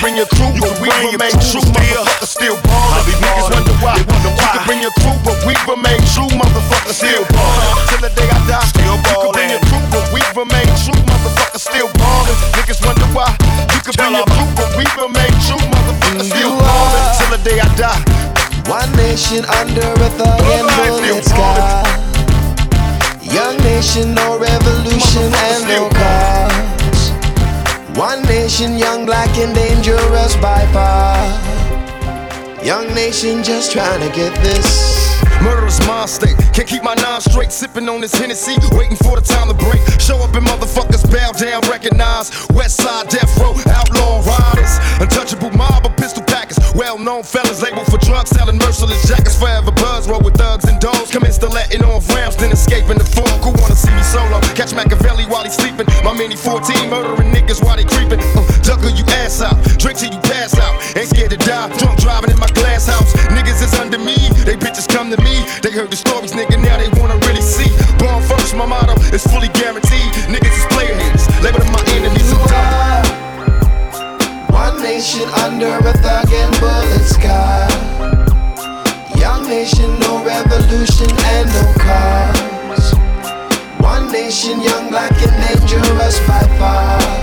bring 0.08 0.16
your 0.24 0.32
crew, 0.40 0.56
but 0.64 0.72
we 0.80 0.88
remain 1.04 1.36
true. 1.44 1.60
Motherfuckers 1.76 2.32
still 2.32 2.56
ballin'. 2.64 3.04
Niggas 3.20 3.52
wonder 3.52 3.76
why. 3.84 4.00
Wonder 4.08 4.32
You 4.32 4.48
can 4.56 4.64
bring 4.64 4.80
your 4.80 4.96
crew, 5.04 5.12
but 5.28 5.36
we 5.44 5.52
remain 5.68 6.00
true. 6.16 6.32
Motherfuckers 6.32 6.96
still 6.96 7.28
ballin'. 7.28 7.76
Till 7.92 8.02
the 8.08 8.12
day 8.16 8.30
I 8.32 8.40
die. 8.48 8.64
Still 8.72 8.96
You 8.96 9.04
can 9.04 9.36
bring 9.36 9.52
ballin'. 9.52 9.52
your 9.52 9.64
crew, 9.68 9.84
but 9.92 10.06
we 10.16 10.22
remain 10.32 10.70
true. 10.80 10.96
Motherfuckers 11.12 11.64
still 11.68 11.90
ballin'. 12.00 12.40
Niggas 12.56 12.80
wonder 12.88 13.08
why. 13.12 13.36
You 13.76 13.80
can 13.84 13.94
bring 14.00 14.16
your 14.16 14.28
crew, 14.32 14.48
but 14.56 14.70
we 14.80 14.86
remain 14.96 15.34
true. 15.44 15.64
Motherfuckers 15.76 16.28
still 16.32 16.56
ballin'. 16.56 17.04
Till 17.20 17.30
the 17.36 17.42
day 17.44 17.60
I 17.60 17.68
die. 17.76 18.00
One 18.72 18.88
nation 18.96 19.44
under 19.60 19.92
a 19.92 20.10
thug 20.16 20.40
and 20.56 20.68
bullet 20.80 21.24
sky. 21.28 21.84
Young 23.28 23.60
nation, 23.60 24.16
no 24.16 24.40
revolution 24.40 25.28
and 25.36 25.68
no 25.68 25.90
cause. 25.92 26.27
One 27.98 28.22
nation, 28.26 28.78
young, 28.78 29.08
black, 29.08 29.36
and 29.40 29.56
dangerous 29.56 30.36
by 30.36 30.64
far. 30.72 31.18
Young 32.64 32.94
nation, 32.94 33.44
just 33.44 33.72
trying 33.72 34.08
to 34.08 34.16
get 34.16 34.36
this. 34.44 35.07
Murderous 35.44 35.80
mind 35.86 36.10
state. 36.10 36.36
Can't 36.54 36.68
keep 36.68 36.84
my 36.84 36.96
nine 36.96 37.22
straight, 37.22 37.52
sipping 37.52 37.88
on 37.90 38.02
this 38.02 38.14
Hennessy, 38.14 38.56
waiting 38.74 38.98
for 38.98 39.16
the 39.20 39.26
time 39.26 39.48
to 39.48 39.54
break. 39.54 39.82
Show 40.00 40.18
up 40.24 40.34
and 40.36 40.46
motherfuckers 40.46 41.06
bow 41.12 41.32
down, 41.34 41.62
recognize. 41.70 42.32
West 42.54 42.78
side 42.78 43.10
death 43.10 43.30
row, 43.38 43.54
outlaw 43.70 44.24
riders. 44.26 44.74
Untouchable 45.00 45.52
mob 45.52 45.86
of 45.86 45.96
pistol 45.98 46.24
packers. 46.24 46.58
Well 46.76 46.98
known 46.98 47.24
fellas 47.24 47.62
labeled 47.62 47.88
for 47.88 47.98
drug 48.00 48.28
selling, 48.28 48.58
merciless 48.58 49.08
jackets. 49.08 49.38
Forever 49.38 49.72
buzz, 49.72 50.08
roll 50.08 50.22
with 50.22 50.36
thugs 50.38 50.66
and 50.66 50.80
dogs. 50.80 51.12
Commence 51.12 51.38
to 51.40 51.50
letting 51.50 51.84
off 51.84 52.08
rounds, 52.10 52.36
then 52.38 52.52
escaping 52.52 52.98
the 52.98 53.06
fog. 53.06 53.44
Who 53.44 53.52
wanna 53.62 53.76
see 53.76 53.94
me 53.94 54.04
solo? 54.04 54.42
Catch 54.58 54.74
Machiavelli 54.74 55.26
while 55.26 55.44
he's 55.44 55.56
sleeping. 55.56 55.86
My 56.04 56.14
mini 56.14 56.36
14 56.36 56.90
murdering 56.90 57.32
niggas 57.34 57.64
while 57.64 57.78
they 57.78 57.86
creeping. 57.86 58.20
Uh, 58.34 58.46
juggle 58.62 58.90
you 58.92 59.06
ass 59.22 59.42
out, 59.42 59.58
drink 59.78 60.00
till 60.00 60.12
you 60.12 60.20
pass 60.22 60.58
out. 60.58 60.74
Ain't 60.98 61.10
scared 61.10 61.32
to 61.32 61.38
die, 61.38 61.70
drunk 61.78 62.00
driving 62.00 62.32
in 62.32 62.40
my 62.40 62.50
glass 62.58 62.88
house. 62.88 63.14
Niggas 63.36 63.62
is 63.62 63.74
under 63.80 64.00
me, 64.00 64.18
bitches 64.78 64.88
come 64.94 65.10
to 65.12 65.22
me. 65.22 65.46
They 65.62 65.72
heard 65.72 65.90
the 65.92 65.96
stories, 65.96 66.32
nigga, 66.32 66.62
now 66.62 66.78
they 66.78 66.90
wanna 67.00 67.18
really 67.28 67.42
see. 67.42 67.70
Born 67.98 68.22
first, 68.24 68.56
my 68.56 68.66
motto 68.66 68.94
is 69.14 69.24
fully 69.26 69.50
guaranteed. 69.50 70.12
Niggas 70.30 70.54
is 70.54 71.28
label 71.44 71.64
my 71.72 71.84
enemies. 71.96 72.34
One 74.50 74.82
nation 74.82 75.28
under 75.44 75.78
a 75.78 75.94
thug 75.94 76.32
and 76.32 76.60
bullet 76.60 77.06
sky. 77.06 77.68
Young 79.16 79.48
nation, 79.48 80.00
no 80.00 80.24
revolution 80.24 81.10
and 81.34 81.48
no 81.50 81.74
cause. 81.80 82.94
One 83.80 84.12
nation, 84.12 84.62
young, 84.62 84.90
black, 84.90 85.12
and 85.22 85.60
dangerous 85.60 86.20
by 86.28 86.44
far. 86.60 87.17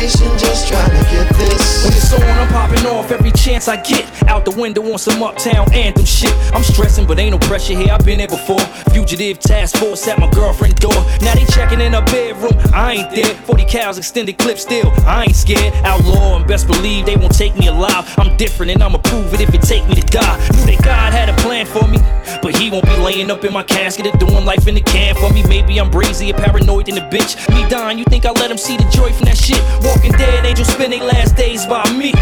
Nation, 0.00 0.28
just 0.38 0.68
trying 0.68 0.90
to 0.90 1.10
get 1.10 1.28
this. 1.34 1.82
When 1.82 1.92
it's 1.92 2.12
on, 2.12 2.22
I'm 2.22 2.46
popping 2.48 2.86
off 2.86 3.10
every 3.10 3.32
chance 3.32 3.66
I 3.66 3.82
get. 3.82 4.06
Out 4.28 4.44
the 4.44 4.52
window 4.52 4.92
on 4.92 4.98
some 4.98 5.20
uptown 5.20 5.72
anthem 5.72 6.04
shit. 6.04 6.32
I'm 6.54 6.62
stressing, 6.62 7.04
but 7.04 7.18
ain't 7.18 7.32
no 7.32 7.38
pressure 7.48 7.74
here. 7.74 7.90
I've 7.90 8.04
been 8.04 8.18
there 8.18 8.28
before. 8.28 8.60
Fugitive 8.94 9.40
task 9.40 9.76
force 9.76 10.06
at 10.06 10.20
my 10.20 10.30
girlfriend 10.30 10.76
door. 10.76 10.94
Now 11.20 11.34
they 11.34 11.44
checking 11.46 11.80
in 11.80 11.94
her 11.94 12.04
bedroom. 12.04 12.54
I 12.72 12.92
ain't 12.92 13.10
there. 13.10 13.34
40 13.42 13.64
cows 13.64 13.98
extended 13.98 14.38
clip 14.38 14.58
still. 14.58 14.92
I 15.04 15.24
ain't 15.24 15.34
scared. 15.34 15.74
Outlaw 15.84 16.36
and 16.36 16.46
best 16.46 16.68
believe 16.68 17.04
they 17.04 17.16
won't 17.16 17.34
take 17.34 17.58
me 17.58 17.66
alive. 17.66 18.06
I'm 18.18 18.36
different 18.36 18.70
and 18.70 18.80
I'ma 18.84 18.98
prove 18.98 19.34
it 19.34 19.40
if 19.40 19.52
it 19.52 19.62
take 19.62 19.84
me 19.88 19.96
to 19.96 20.02
die. 20.02 20.38
Knew 20.54 20.76
that 20.76 20.84
God 20.84 21.12
had 21.12 21.28
a 21.28 21.36
plan 21.42 21.66
for 21.66 21.88
me, 21.88 21.98
but 22.40 22.56
he 22.56 22.70
won't 22.70 22.84
be 22.84 22.96
laying 22.98 23.32
up 23.32 23.44
in 23.44 23.52
my 23.52 23.64
casket 23.64 24.06
or 24.06 24.16
doing 24.18 24.44
life 24.44 24.68
in 24.68 24.76
the 24.76 24.80
can 24.80 25.16
for 25.16 25.32
me. 25.32 25.42
Maybe 25.48 25.80
I'm 25.80 25.90
brazy 25.90 26.30
or 26.32 26.38
paranoid 26.38 26.86
than 26.86 26.98
a 26.98 27.10
bitch. 27.10 27.34
Me 27.50 27.68
dying, 27.68 27.98
you 27.98 28.04
think 28.04 28.24
I 28.26 28.30
let 28.30 28.48
him 28.48 28.58
see 28.58 28.76
the 28.76 28.88
joy 28.90 29.12
from 29.12 29.24
that 29.26 29.36
shit? 29.36 29.58
Walking 29.88 30.12
dead, 30.12 30.44
angels 30.44 30.68
spend 30.68 30.92
their 30.92 31.02
last 31.02 31.34
days 31.34 31.64
by 31.64 31.90
me. 31.92 32.12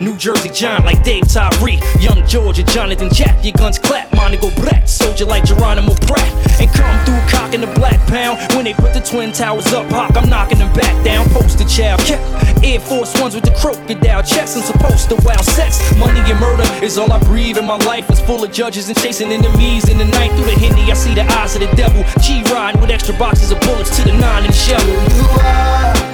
New 0.00 0.16
Jersey 0.16 0.50
John 0.50 0.84
like 0.84 1.04
Dave 1.04 1.28
Tyree. 1.28 1.78
Young 2.00 2.26
Georgia 2.26 2.64
Jonathan 2.64 3.08
Jack. 3.12 3.44
Your 3.44 3.52
guns 3.52 3.78
clap, 3.78 4.12
mine 4.16 4.36
go 4.40 4.50
brat. 4.56 4.88
Soldier 4.88 5.26
like 5.26 5.44
Geronimo 5.44 5.94
Pratt. 5.94 6.26
And 6.60 6.68
come 6.70 6.98
through 7.06 7.22
cocking 7.30 7.60
the 7.60 7.68
black 7.78 8.04
pound. 8.08 8.40
When 8.56 8.64
they 8.64 8.74
put 8.74 8.92
the 8.92 9.00
twin 9.00 9.30
towers 9.30 9.72
up, 9.72 9.86
hawk, 9.92 10.16
I'm 10.16 10.28
knocking 10.28 10.58
them 10.58 10.72
back 10.74 11.04
down. 11.04 11.28
Poster 11.30 11.64
child. 11.64 12.02
Yeah. 12.08 12.18
Air 12.64 12.80
Force 12.80 13.14
Ones 13.20 13.36
with 13.36 13.44
the 13.44 13.54
crocodile 13.54 14.24
checks. 14.24 14.56
I'm 14.56 14.62
supposed 14.62 15.08
to 15.10 15.16
wow 15.24 15.40
sex. 15.42 15.78
Money 15.98 16.18
and 16.26 16.40
murder 16.40 16.66
is 16.84 16.98
all 16.98 17.12
I 17.12 17.20
breathe. 17.22 17.56
And 17.56 17.68
my 17.68 17.76
life 17.86 18.10
is 18.10 18.20
full 18.20 18.42
of 18.42 18.50
judges 18.50 18.88
and 18.88 18.98
chasing 18.98 19.30
enemies. 19.30 19.88
In 19.88 19.98
the 19.98 20.06
night 20.06 20.32
through 20.32 20.46
the 20.46 20.58
Hindi, 20.58 20.90
I 20.90 20.94
see 20.94 21.14
the 21.14 21.22
eyes 21.38 21.54
of 21.54 21.60
the 21.60 21.72
devil. 21.76 22.02
G 22.20 22.42
riding 22.52 22.80
with 22.80 22.90
extra 22.90 23.16
boxes 23.16 23.52
of 23.52 23.60
bullets 23.60 23.96
to 23.98 24.02
the 24.02 24.12
nine 24.18 24.44
and 24.44 24.54
shovel. 24.54 26.11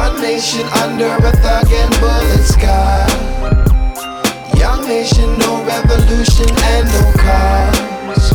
One 0.00 0.18
nation 0.22 0.64
under 0.82 1.12
a 1.28 1.32
thug 1.44 1.70
and 1.70 1.92
bullet 2.00 2.44
sky. 2.56 3.04
Young 4.56 4.88
nation, 4.88 5.28
no 5.36 5.62
revolution 5.62 6.48
and 6.72 6.88
no 6.88 7.04
cause. 7.20 8.32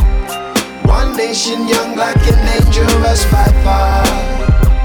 One 0.84 1.16
nation, 1.16 1.66
young, 1.66 1.94
black, 1.94 2.18
and 2.18 2.40
dangerous 2.46 3.24
by 3.32 3.50
far. 3.64 4.75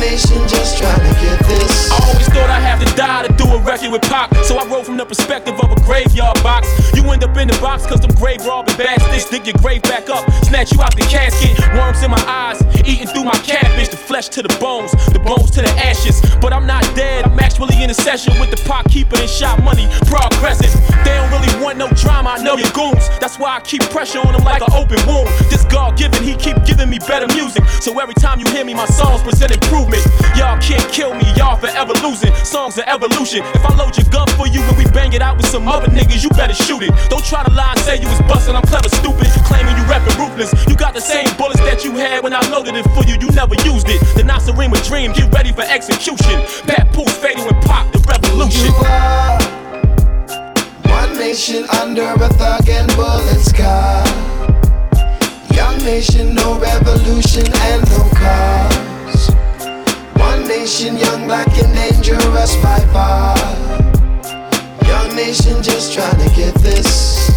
Nation, 0.00 0.38
just 0.48 0.78
trying 0.78 1.00
to 1.00 1.14
get 1.20 1.38
this. 1.46 1.90
I 1.90 1.98
always 2.08 2.28
thought 2.28 2.50
I'd 2.50 2.62
have 2.62 2.80
to 2.84 2.90
die 2.96 3.26
to 3.26 3.32
do 3.34 3.44
a 3.50 3.58
record 3.62 3.92
with 3.92 4.02
Pac. 4.02 4.34
So 4.44 4.56
I 4.58 4.66
wrote 4.66 4.86
from 4.86 4.96
the 4.96 5.04
perspective 5.04 5.58
of 5.60 5.70
a 5.70 5.78
graveyard 5.82 6.42
box. 6.42 6.68
You 6.94 7.04
end 7.10 7.24
up 7.24 7.36
in 7.36 7.48
the 7.48 7.58
box 7.60 7.86
cause 7.86 8.00
them 8.00 8.14
grave 8.16 8.44
robbing 8.46 8.76
bastards 8.76 9.28
dig 9.30 9.46
your 9.46 9.56
grave 9.62 9.82
back 9.82 10.08
up, 10.08 10.28
snatch 10.44 10.72
you 10.72 10.82
out 10.82 10.94
the 10.96 11.02
casket. 11.02 11.58
Worms 11.74 12.02
in 12.02 12.10
my 12.10 12.22
eyes, 12.26 12.60
eating 12.86 13.06
through 13.06 13.24
my 13.24 13.36
cabbage. 13.44 13.88
The 13.88 13.96
flesh 13.96 14.28
to 14.30 14.42
the 14.42 14.54
bones, 14.60 14.92
the 15.12 15.18
bones 15.18 15.50
to 15.52 15.62
the 15.62 15.72
ashes. 15.84 16.20
But 16.40 16.52
I'm 16.52 16.66
not 16.66 16.82
dead, 16.94 17.24
I'm 17.24 17.38
actually 17.40 17.82
in 17.82 17.90
a 17.90 17.94
session 17.94 18.38
with 18.40 18.50
the 18.50 18.60
pot 18.68 18.86
keeper 18.86 19.16
and 19.16 19.28
shot 19.28 19.62
money 19.62 19.88
progressing. 20.06 20.72
They 21.04 21.14
don't 21.14 21.30
really 21.30 21.52
want 21.62 21.78
no 21.78 21.88
drama, 21.90 22.36
I 22.38 22.42
know 22.42 22.56
your 22.56 22.70
goons. 22.72 23.08
That's 23.20 23.38
why 23.38 23.56
I 23.56 23.60
keep 23.60 23.82
pressure 23.90 24.20
on 24.20 24.32
them 24.32 24.44
like 24.44 24.62
an 24.62 24.72
open 24.72 25.00
wound. 25.06 25.28
This 25.50 25.64
God 25.64 25.96
given, 25.96 26.22
he 26.22 26.36
keep 26.36 26.56
giving 26.64 26.88
me 26.90 26.98
better 26.98 27.26
music. 27.34 27.64
So 27.80 27.98
every 28.00 28.14
time 28.14 28.40
you 28.40 28.46
hear 28.52 28.64
me, 28.64 28.74
my 28.74 28.86
songs 28.86 29.22
present 29.22 29.52
improvement. 29.52 29.81
Y'all 30.36 30.58
can't 30.60 30.86
kill 30.92 31.14
me, 31.14 31.24
y'all 31.36 31.56
forever 31.56 31.92
losing. 32.02 32.32
Songs 32.44 32.78
of 32.78 32.84
evolution. 32.86 33.42
If 33.54 33.64
I 33.64 33.74
load 33.74 33.96
your 33.96 34.06
gun 34.10 34.28
for 34.38 34.46
you 34.46 34.62
and 34.62 34.76
we 34.76 34.84
bang 34.90 35.12
it 35.12 35.22
out 35.22 35.36
with 35.36 35.46
some 35.46 35.68
other 35.68 35.88
niggas, 35.88 36.22
you 36.22 36.30
better 36.30 36.54
shoot 36.54 36.82
it. 36.82 36.92
Don't 37.10 37.24
try 37.24 37.42
to 37.44 37.52
lie 37.52 37.72
and 37.72 37.80
say 37.80 38.00
you 38.00 38.08
was 38.08 38.20
bustin', 38.22 38.56
I'm 38.56 38.62
clever, 38.62 38.88
stupid. 38.88 39.26
You 39.26 39.42
claiming 39.44 39.76
you 39.76 39.84
rapping 39.84 40.16
ruthless. 40.18 40.52
You 40.68 40.76
got 40.76 40.94
the 40.94 41.00
same 41.00 41.28
bullets 41.36 41.60
that 41.60 41.84
you 41.84 41.92
had 41.92 42.22
when 42.22 42.32
I 42.32 42.40
loaded 42.48 42.74
it 42.76 42.84
for 42.94 43.04
you, 43.04 43.16
you 43.20 43.28
never 43.34 43.54
used 43.64 43.88
it. 43.88 44.00
The 44.16 44.22
Nacirema 44.22 44.78
dream, 44.86 45.12
get 45.12 45.32
ready 45.34 45.52
for 45.52 45.62
execution. 45.62 46.40
Papoose, 46.66 47.16
Fatal, 47.18 47.48
and 47.48 47.62
Pop, 47.64 47.92
the 47.92 47.98
revolution. 48.08 48.66
You 48.66 48.86
are 48.86 49.38
one 50.88 51.18
nation 51.18 51.64
under 51.80 52.12
a 52.12 52.28
thug 52.40 52.68
and 52.68 52.88
bullet 52.94 53.40
sky. 53.40 54.04
Young 55.52 55.78
nation, 55.78 56.34
no 56.34 56.58
revolution 56.58 57.44
and 57.46 57.82
no 57.90 58.08
cause. 58.14 58.91
One 60.32 60.48
nation, 60.48 60.96
young, 60.96 61.26
black, 61.26 61.46
and 61.58 61.74
dangerous 61.74 62.56
by 62.56 62.80
far. 62.90 63.36
Young 64.86 65.14
nation, 65.14 65.62
just 65.62 65.92
trying 65.92 66.16
to 66.16 66.34
get 66.34 66.54
this. 66.54 67.28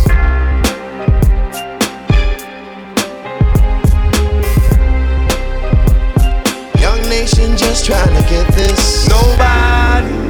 Young 6.80 7.02
nation, 7.10 7.58
just 7.58 7.86
trying 7.86 8.16
to 8.16 8.30
get 8.30 8.48
this. 8.54 9.10
Nobody 9.10 10.25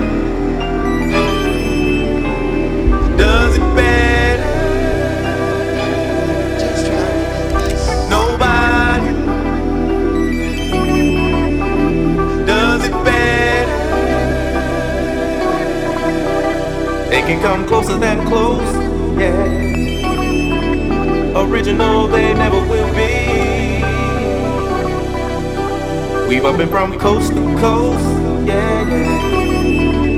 can 17.26 17.42
come 17.42 17.66
closer 17.66 17.98
than 17.98 18.24
close, 18.28 18.62
yeah. 19.18 19.64
Original, 21.36 22.08
they 22.08 22.34
never 22.36 22.60
will 22.68 22.94
be. 22.94 23.82
We've 26.30 26.46
up 26.46 26.60
and 26.60 26.70
from 26.70 27.00
coast 27.00 27.34
to 27.34 27.58
coast, 27.58 28.06
yeah, 28.48 28.90
yeah. 28.90 30.12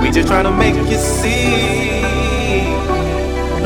We 0.00 0.10
just 0.10 0.28
trying 0.28 0.44
to 0.44 0.52
make 0.52 0.76
you 0.90 0.96
see. 0.96 2.05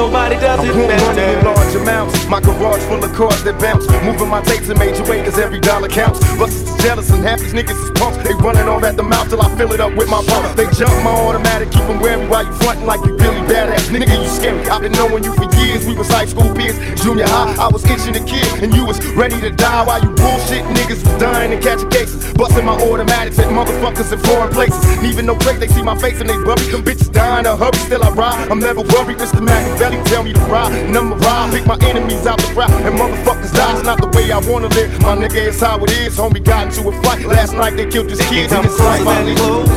Nobody 0.01 0.37
does 0.37 0.65
it 0.65 0.75
money 0.75 1.21
in 1.21 1.45
large 1.45 1.75
amounts. 1.75 2.27
My 2.27 2.41
garage 2.41 2.81
full 2.89 3.05
of 3.05 3.13
cars 3.13 3.45
that 3.45 3.61
bounce. 3.61 3.85
Moving 4.01 4.31
my 4.33 4.41
tapes 4.41 4.71
in 4.71 4.79
major 4.79 5.05
way, 5.05 5.23
cause 5.23 5.39
every 5.39 5.61
dollar 5.61 5.89
counts. 5.89 6.21
Busters 6.41 6.73
is 6.73 6.83
jealous 6.83 7.11
and 7.11 7.23
half 7.23 7.39
these 7.39 7.53
niggas 7.53 7.77
is 7.77 7.91
punks. 8.01 8.17
They 8.25 8.33
running 8.41 8.67
all 8.67 8.83
at 8.83 8.97
the 8.97 9.03
mouth 9.03 9.29
till 9.29 9.43
I 9.43 9.55
fill 9.59 9.73
it 9.73 9.81
up 9.81 9.95
with 9.95 10.09
my 10.09 10.25
pump. 10.25 10.57
They 10.57 10.65
jump 10.73 10.97
my 11.05 11.13
automatic, 11.13 11.71
keep 11.71 11.85
them 11.85 12.01
wary 12.01 12.27
while 12.29 12.47
you 12.47 12.53
frontin' 12.65 12.87
like 12.87 13.05
you 13.05 13.13
really 13.13 13.45
badass. 13.45 13.93
Nigga, 13.93 14.17
you 14.17 14.29
scary. 14.29 14.65
I've 14.73 14.81
been 14.81 14.93
knowing 14.93 15.23
you 15.23 15.35
for 15.35 15.45
years. 15.61 15.85
We 15.85 15.95
was 15.95 16.09
high 16.09 16.25
school 16.25 16.49
peers. 16.57 16.81
Junior 17.03 17.29
high, 17.29 17.55
I 17.61 17.69
was 17.69 17.85
itching 17.85 18.17
a 18.17 18.25
kid. 18.25 18.49
And 18.65 18.73
you 18.73 18.87
was 18.87 18.97
ready 19.13 19.39
to 19.43 19.51
die 19.51 19.85
while 19.85 20.01
you 20.01 20.09
bullshit 20.17 20.65
niggas 20.73 21.05
was 21.05 21.21
dying 21.21 21.53
and 21.53 21.63
catching 21.63 21.91
cases. 21.91 22.33
Busting 22.33 22.65
my 22.65 22.73
automatics 22.89 23.39
at 23.39 23.53
motherfuckers 23.53 24.11
in 24.15 24.19
foreign 24.21 24.51
places. 24.51 24.81
Leaving 25.03 25.27
no 25.27 25.37
trace, 25.37 25.61
they 25.61 25.69
see 25.69 25.83
my 25.83 25.97
face 26.01 26.19
and 26.23 26.31
they 26.31 26.39
worry. 26.39 26.65
Them 26.73 26.83
bitches 26.89 27.13
dying 27.13 27.45
to 27.45 27.55
hurry, 27.55 27.77
still 27.85 28.03
I 28.03 28.09
ride. 28.17 28.49
I'm 28.51 28.61
never 28.61 28.81
worried. 28.81 29.19
Mr. 29.19 29.45
Machiavelli 29.91 30.11
tell 30.11 30.23
me 30.23 30.33
to 30.33 30.41
ride. 30.41 30.73
And 30.73 30.97
I'ma 30.97 31.17
ride, 31.17 31.51
pick 31.53 31.67
my 31.67 31.77
enemies 31.89 32.27
out 32.27 32.39
the 32.39 32.47
fry. 32.49 32.67
And 32.83 32.95
motherfuckers 32.99 33.53
die. 33.53 33.75
It's 33.77 33.85
not 33.85 33.99
the 34.01 34.07
way 34.17 34.31
I 34.31 34.39
wanna 34.39 34.69
live. 34.69 34.91
My 35.03 35.17
nigga, 35.17 35.49
it's 35.49 35.61
how 35.61 35.83
it 35.85 35.91
is. 35.93 36.17
Homie 36.17 36.41
got 36.43 36.67
into 36.67 36.89
a 36.89 36.93
fight. 37.03 37.25
Last 37.27 37.53
night 37.55 37.77
they 37.77 37.87
killed 37.87 38.09
this 38.09 38.21
kid 38.29 38.45
in 38.45 38.51
Come 38.51 38.65
his 38.65 38.79
life. 38.79 39.03
closer 39.03 39.11
I 39.11 39.15
than 39.23 39.27
live. 39.27 39.39
close, 39.39 39.69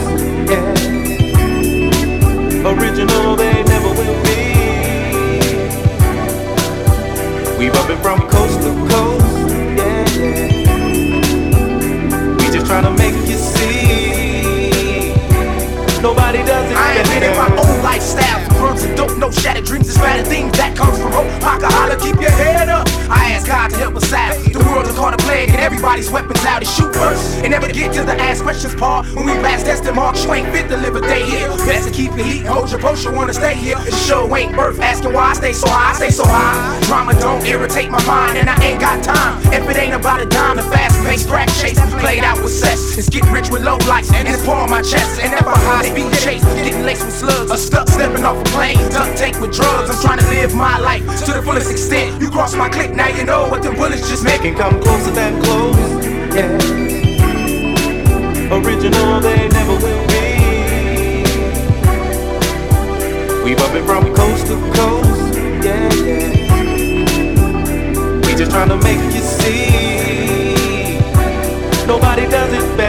yeah. 0.52 0.74
Original, 2.70 3.36
they 3.36 3.64
never 3.64 3.90
will 3.90 4.24
be. 4.24 4.32
We've 7.58 7.76
up 7.76 7.90
and 7.90 8.00
from 8.02 8.20
coast 8.30 8.62
to 8.62 8.72
coast, 8.90 9.26
yeah, 9.78 10.20
yeah. 10.20 10.48
We 12.38 12.46
just 12.52 12.66
trying 12.66 12.84
to 12.84 12.92
make 12.92 13.16
you 13.28 13.38
see. 13.38 15.14
Nobody 16.02 16.40
does 16.44 16.70
it 16.72 16.78
I 16.78 16.98
invented 17.00 17.36
my 17.38 17.48
better. 17.50 17.62
own 17.70 17.84
lifestyle. 17.84 18.53
No 19.24 19.32
shattered 19.32 19.64
dreams 19.64 19.88
is 19.88 19.98
better 19.98 20.22
things 20.22 20.52
that 20.58 20.76
comes 20.76 21.00
from 21.00 21.14
hope. 21.14 21.32
Pocket 21.40 21.98
keep 22.04 22.20
your 22.20 22.30
head 22.32 22.63
To 23.64 23.78
help 23.78 23.96
us 23.96 24.12
out. 24.12 24.36
The 24.52 24.60
world 24.60 24.86
is 24.88 24.96
caught 24.96 25.14
a 25.14 25.18
plague 25.24 25.50
and 25.50 25.58
everybody's 25.58 26.12
weapons 26.12 26.44
out 26.44 26.60
to 26.60 26.66
shoot 26.66 26.94
first. 26.94 27.42
And 27.44 27.52
never 27.52 27.72
get 27.72 27.94
to 27.94 28.04
the 28.04 28.12
ask 28.20 28.44
questions 28.44 28.76
part. 28.76 29.08
When 29.16 29.26
we 29.26 29.34
blast 29.40 29.66
test 29.66 29.86
them 29.86 29.96
marks, 29.96 30.26
you 30.26 30.34
ain't 30.34 30.52
fit 30.52 30.68
to 30.68 30.76
live 30.76 30.96
a 30.96 31.02
day 31.02 31.24
here. 31.24 31.48
Best 31.64 31.88
to 31.88 31.94
keep 31.94 32.12
it 32.12 32.26
heat, 32.26 32.46
hold 32.46 32.70
your 32.70 32.82
post, 32.82 33.06
you 33.06 33.14
wanna 33.14 33.34
stay 33.34 33.56
here. 33.56 33.78
It 33.80 33.96
sure 34.06 34.28
ain't 34.36 34.58
worth 34.58 34.82
asking 34.82 35.14
why 35.14 35.32
I 35.32 35.34
stay 35.34 35.54
so 35.54 35.70
high, 35.70 35.92
I 35.92 35.94
stay 35.96 36.12
so 36.12 36.26
high. 36.28 36.82
Drama 36.84 37.14
don't 37.22 37.46
irritate 37.46 37.90
my 37.90 38.04
mind 38.06 38.38
and 38.38 38.50
I 38.50 38.62
ain't 38.62 38.82
got 38.82 39.02
time. 39.02 39.40
If 39.54 39.64
it 39.70 39.78
ain't 39.78 39.96
about 39.96 40.20
a 40.20 40.26
dime, 40.26 40.58
the 40.58 40.64
fast 40.64 41.00
paced 41.08 41.30
rap 41.30 41.48
chase 41.62 41.80
played 42.02 42.24
out 42.24 42.44
with 42.44 42.52
cess. 42.52 42.98
It's 42.98 43.08
get 43.08 43.24
rich 43.32 43.50
with 43.50 43.64
low 43.64 43.78
lights 43.88 44.12
and 44.14 44.28
it's 44.28 44.44
pour 44.46 44.56
on 44.56 44.70
my 44.70 44.82
chest. 44.82 45.22
And 45.22 45.32
never 45.32 45.50
high 45.50 45.88
speed 45.88 46.12
chase, 46.20 46.44
getting 46.62 46.84
laced 46.84 47.06
with 47.06 47.16
slugs. 47.16 47.50
Or 47.50 47.58
stuck 47.58 47.88
stepping 47.88 48.26
off 48.26 48.36
a 48.36 48.44
plane, 48.52 48.78
duct 48.92 49.18
tape 49.18 49.40
with 49.40 49.56
drugs. 49.56 49.90
I'm 49.90 50.02
trying 50.04 50.20
to 50.20 50.28
live 50.36 50.54
my 50.54 50.78
life 50.80 51.04
to 51.26 51.32
the 51.32 51.42
fullest 51.42 51.72
extent. 51.72 52.22
You 52.22 52.30
cross 52.30 52.56
my 52.56 52.68
click, 52.68 52.94
now 52.94 53.08
you 53.08 53.24
know 53.24 53.53
what 53.54 53.62
the 53.62 53.72
bullets 53.72 54.10
just 54.10 54.24
make. 54.24 54.42
Can 54.42 54.56
come 54.56 54.82
closer 54.82 55.12
than 55.12 55.40
close, 55.44 55.78
yeah. 56.34 56.58
Original, 58.52 59.20
they 59.22 59.48
never 59.50 59.74
will 59.74 60.08
be. 60.08 60.24
Up 63.54 63.74
and 63.76 63.86
from 63.86 64.16
coast 64.16 64.48
to 64.48 64.56
coast, 64.74 65.38
yeah, 65.64 65.94
yeah. 65.94 66.30
We 68.26 68.34
just 68.36 68.50
trying 68.50 68.70
to 68.70 68.78
make 68.78 69.04
you 69.14 69.22
see. 69.22 70.98
Nobody 71.86 72.26
does 72.28 72.52
it 72.52 72.78
better. 72.78 72.83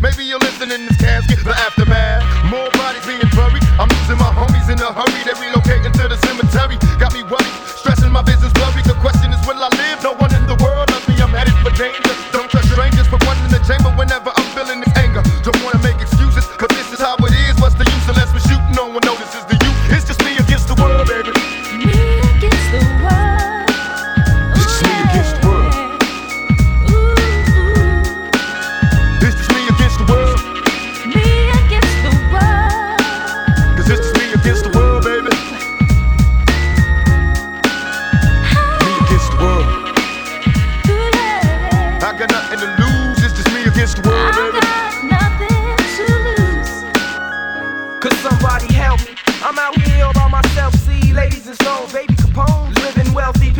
Maybe 0.00 0.24
you're 0.24 0.38
listening 0.38 0.80
in 0.80 0.86
this 0.86 0.96
casket, 0.96 1.38
but 1.44 1.56
after 1.56 1.84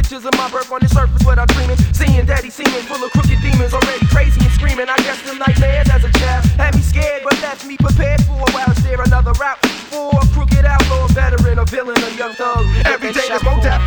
pictures 0.09 0.25
of 0.25 0.33
my 0.41 0.49
birth 0.49 0.73
on 0.73 0.81
the 0.81 0.89
surface, 0.89 1.21
what 1.27 1.39
I'm 1.39 1.47
dreaming. 1.53 1.77
Seeing 1.93 2.25
daddy 2.25 2.49
seeming 2.49 2.81
full 2.89 2.97
of 3.05 3.13
crooked 3.13 3.45
demons, 3.45 3.75
already 3.77 4.07
crazy 4.09 4.41
and 4.41 4.53
screaming. 4.57 4.89
I 4.89 4.97
guess 5.05 5.21
them 5.21 5.37
nightmares 5.37 5.85
as 5.93 6.01
a 6.01 6.09
child 6.17 6.49
had 6.57 6.73
me 6.75 6.81
scared, 6.81 7.21
but 7.29 7.37
left 7.45 7.67
me 7.69 7.77
prepared 7.77 8.25
for 8.25 8.41
a 8.41 8.51
while. 8.57 8.73
Is 8.73 8.81
there 8.81 8.97
another 9.05 9.37
route 9.37 9.61
for 9.93 10.09
a 10.17 10.25
crooked 10.33 10.65
outlaw, 10.65 11.13
veteran, 11.13 11.59
a 11.61 11.67
villain, 11.69 12.01
a 12.01 12.11
young 12.17 12.33
thug? 12.33 12.65
Every 12.89 13.13
day 13.13 13.29
there's 13.29 13.45
more 13.45 13.61
death, 13.61 13.85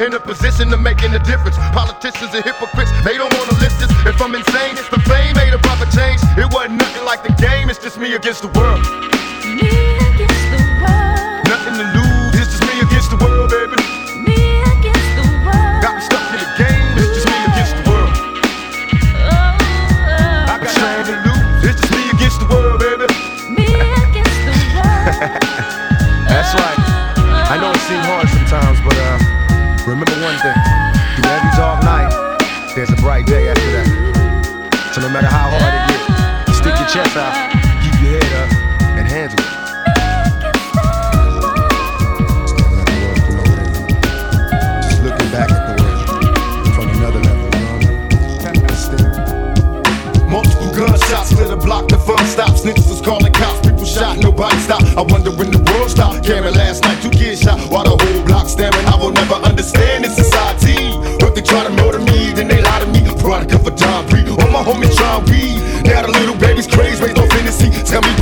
in 0.00 0.14
a 0.14 0.20
position 0.20 0.72
of 0.72 0.80
making 0.80 1.12
a 1.14 1.18
difference. 1.18 1.56
Politicians 1.76 2.34
are 2.34 2.40
hypocrites, 2.40 2.79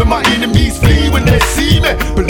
my 0.09 0.23
enemies 0.33 0.79
flee 0.79 1.11
when 1.11 1.25
they 1.25 1.38
see 1.40 1.81
me. 1.81 2.27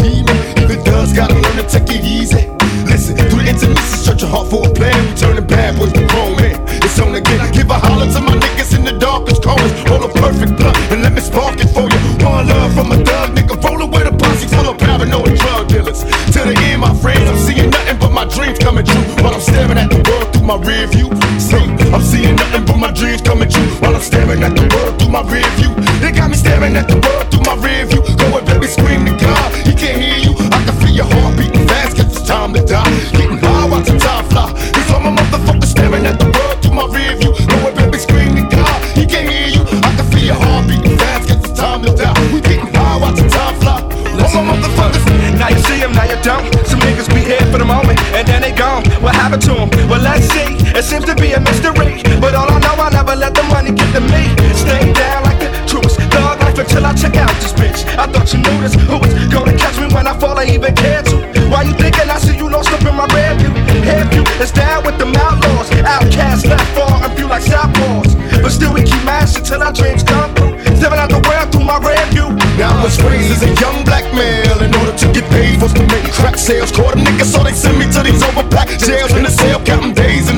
Mystery. 51.48 52.04
But 52.20 52.34
all 52.34 52.50
I 52.50 52.58
know, 52.60 52.76
I 52.76 52.90
never 52.92 53.16
let 53.16 53.34
the 53.34 53.42
money 53.48 53.72
get 53.72 53.90
to 53.96 54.02
me. 54.12 54.22
Stay 54.52 54.92
down 54.92 55.24
like 55.24 55.40
the 55.40 55.50
truest 55.66 55.96
thug 56.12 56.40
life 56.40 56.58
until 56.58 56.84
I 56.84 56.92
check 56.94 57.16
out 57.16 57.32
this 57.40 57.52
bitch. 57.52 57.80
I 57.96 58.06
thought 58.06 58.28
you 58.32 58.40
knew 58.44 58.58
this. 58.60 58.74
Who 58.88 58.98
was 58.98 59.12
gonna 59.32 59.56
catch 59.56 59.78
me 59.80 59.88
when 59.94 60.06
I 60.06 60.14
fall? 60.18 60.38
I 60.38 60.44
even 60.46 60.74
care 60.74 61.02
to. 61.02 61.16
Why 61.48 61.62
you 61.62 61.74
thinking 61.74 62.08
I 62.10 62.18
see 62.18 62.36
you 62.36 62.48
lost 62.50 62.70
up 62.72 62.84
in 62.84 62.94
my 62.94 63.06
rear 63.14 63.34
view? 63.40 63.52
Head 63.88 64.12
view 64.12 64.24
is 64.42 64.52
down 64.52 64.84
with 64.84 64.98
the 64.98 65.08
outlaws. 65.16 65.70
Outcasts 65.82 66.46
left 66.46 66.68
far 66.76 67.02
and 67.04 67.12
few 67.16 67.28
like 67.28 67.42
southpaws. 67.42 68.12
But 68.42 68.52
still 68.52 68.72
we 68.72 68.82
keep 68.82 69.02
mashing 69.04 69.44
till 69.44 69.62
our 69.62 69.72
dreams 69.72 70.02
come 70.02 70.34
through. 70.34 70.58
Stepping 70.78 71.00
out 71.00 71.10
the 71.10 71.22
world 71.26 71.50
through 71.50 71.64
my 71.64 71.78
rear 71.82 72.04
view. 72.14 72.28
Now 72.58 72.78
I 72.78 72.84
was 72.84 73.00
raised 73.02 73.30
as 73.34 73.42
a 73.42 73.52
young 73.62 73.84
black 73.84 74.06
male 74.14 74.62
in 74.62 74.74
order 74.74 74.94
to 74.94 75.06
get 75.12 75.24
paid 75.30 75.58
for 75.58 75.68
to 75.68 75.82
make 75.90 76.06
crack 76.12 76.36
sales. 76.38 76.70
Caught 76.70 76.94
them 76.94 77.04
niggas, 77.04 77.30
so 77.34 77.42
they 77.42 77.52
send 77.52 77.78
me 77.78 77.86
to 77.90 78.00
these 78.02 78.22
overpacked 78.22 78.78
jails 78.84 79.12
in 79.14 79.22
the 79.22 79.30
cell, 79.30 79.58
counting 79.64 79.94
days 79.94 80.30
in 80.30 80.37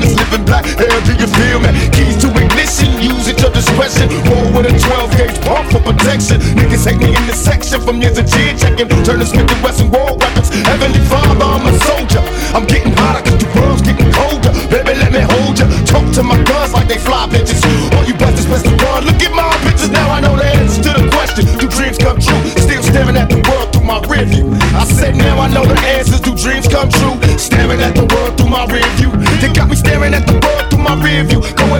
black 0.51 0.67
hell. 0.75 0.99
Do 1.07 1.15
you 1.15 1.29
feel 1.39 1.63
me? 1.63 1.71
Keys 1.95 2.19
to 2.19 2.27
ignition, 2.35 2.91
use 2.99 3.31
at 3.31 3.39
your 3.39 3.55
discretion. 3.55 4.11
Roll 4.27 4.51
with 4.51 4.67
a 4.67 4.73
12 4.75 5.15
gauge 5.15 5.39
pump 5.47 5.71
for 5.71 5.79
protection. 5.79 6.43
Niggas 6.59 6.83
hate 6.83 6.99
me 6.99 7.15
in 7.15 7.23
this 7.23 7.39
section 7.39 7.79
from 7.79 8.03
years 8.03 8.19
of 8.19 8.27
chin 8.27 8.59
checking. 8.59 8.91
Turn 9.07 9.23
the 9.23 9.25
Smith 9.25 9.47
and 9.47 9.61
Wesson 9.63 9.87
war 9.87 10.11
weapons. 10.19 10.51
Heavenly 10.67 10.99
Father, 11.07 11.47
I'm 11.47 11.63
a 11.63 11.73
soldier. 11.87 12.23
I'm 12.51 12.67
getting 12.67 12.91
hotter 12.99 13.23
cause 13.23 13.39
the 13.39 13.47
world's 13.55 13.81
getting 13.81 14.11
colder. 14.11 14.51
Baby, 14.67 14.99
let 14.99 15.15
me 15.15 15.23
hold 15.23 15.55
ya. 15.55 15.65
Talk 15.87 16.05
to 16.19 16.23
my 16.23 16.35
guns 16.43 16.75
like 16.75 16.87
they 16.91 16.99
fly 16.99 17.31
bitches. 17.31 17.63
All 17.95 18.03
you 18.03 18.15
bastards 18.19 18.51
best 18.51 18.67
to 18.67 18.75
run. 18.83 19.07
Look 19.07 19.23
at 19.23 19.31
my 19.31 19.47
pictures 19.63 19.89
now. 19.89 20.11
I 20.11 20.19
know 20.19 20.35
the 20.35 20.45
answer 20.59 20.83
to 20.83 20.91
the 20.99 21.07
question. 21.15 21.47
Do 21.63 21.71
dreams 21.71 21.97
come 21.97 22.19
true? 22.19 22.41
Still 22.59 22.83
staring 22.83 23.15
at 23.15 23.31
the 23.31 23.39
world 23.47 23.71
through 23.71 23.87
my 23.87 24.03
rear 24.11 24.27
view. 24.27 24.51
I 24.75 24.83
said 24.83 25.15
now 25.15 25.39
I 25.39 25.47
know 25.47 25.63
the 25.63 25.79
answers. 25.95 26.19
Do 26.19 26.35
dreams 26.35 26.67
come 26.67 26.89
true? 26.91 27.15
Staring 27.39 27.79
at 27.79 27.95
the 27.95 28.03
world 28.03 28.35
through 28.35 28.51
my 28.51 28.67
rear 28.67 28.87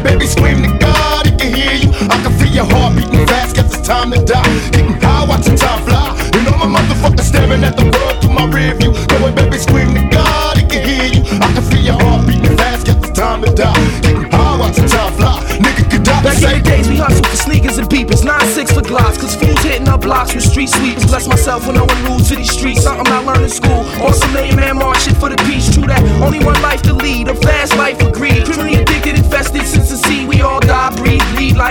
baby, 0.03 0.25
scream 0.25 0.61
to 0.63 0.77
God. 0.77 1.25
He 1.25 1.31
can 1.37 1.53
hear 1.53 1.73
you. 1.73 1.89
I 2.09 2.17
can 2.21 2.33
feel 2.39 2.51
your 2.51 2.65
heart 2.65 2.95
beating 2.95 3.25
fast. 3.27 3.55
Cause 3.55 3.73
it's 3.73 3.87
time 3.87 4.11
to 4.11 4.23
die. 4.23 4.69
Getting 4.71 4.99
high, 5.01 5.25
watching 5.25 5.55
time 5.55 5.83
fly. 5.85 6.17
And 6.33 6.47
all 6.49 6.67
my 6.67 6.79
motherfuckers 6.79 7.27
staring 7.29 7.63
at 7.63 7.77
the 7.77 7.85
world 7.85 8.21
through 8.21 8.33
my 8.33 8.45
rear 8.49 8.75
view. 8.75 8.91
Go 8.91 9.15
ahead, 9.21 9.35
baby, 9.35 9.57
scream 9.57 9.93
to 9.93 10.03
God. 10.09 10.57
He 10.57 10.65
can 10.65 10.81
hear 10.85 11.05
you. 11.05 11.21
I 11.39 11.47
can 11.53 11.63
feel 11.63 11.81
your 11.81 11.99
heart 12.01 12.27
beating 12.27 12.57
fast. 12.57 12.85
Cause 12.87 12.97
it's 12.97 13.11
time 13.11 13.41
to 13.43 13.51
die. 13.53 13.77
Getting 14.01 14.29
high, 14.31 14.57
watching 14.57 14.87
time 14.87 15.13
fly. 15.13 15.37
Nigga, 15.61 15.83
could 15.91 16.03
die. 16.03 16.23
Back 16.23 16.41
in 16.41 16.61
the 16.61 16.63
days, 16.63 16.89
we 16.89 16.97
hustled 16.97 17.27
for 17.27 17.37
sneakers 17.37 17.77
and 17.77 17.89
peepers. 17.89 18.21
9-6 18.21 18.73
for 18.73 18.81
glocks, 18.81 19.19
cause 19.19 19.35
fools 19.35 19.59
hitting 19.63 19.87
up 19.87 20.01
blocks 20.01 20.33
with 20.33 20.43
street 20.43 20.69
sweepers. 20.69 21.05
Bless 21.05 21.27
myself 21.27 21.67
when 21.67 21.75
no 21.75 21.85
one 21.85 22.03
rules 22.05 22.29
to 22.29 22.35
these 22.35 22.51
streets. 22.51 22.83
Something 22.83 23.07
I 23.07 23.19
learned 23.23 23.43
in 23.43 23.49
school. 23.49 23.85
On 24.05 24.13
some 24.13 24.33
million 24.33 24.55
man 24.55 24.77
march 24.77 25.03
shit 25.03 25.17
for 25.17 25.29
the 25.29 25.37
peace. 25.49 25.73
True 25.73 25.87
that, 25.87 26.01
only 26.21 26.39
one 26.39 26.59
life 26.61 26.81
to 26.83 26.93
lead. 26.93 27.27
A 27.27 27.35
fast 27.35 27.75
life 27.77 27.99
for 27.99 28.11
greed. 28.11 28.45
Criminally 28.45 28.70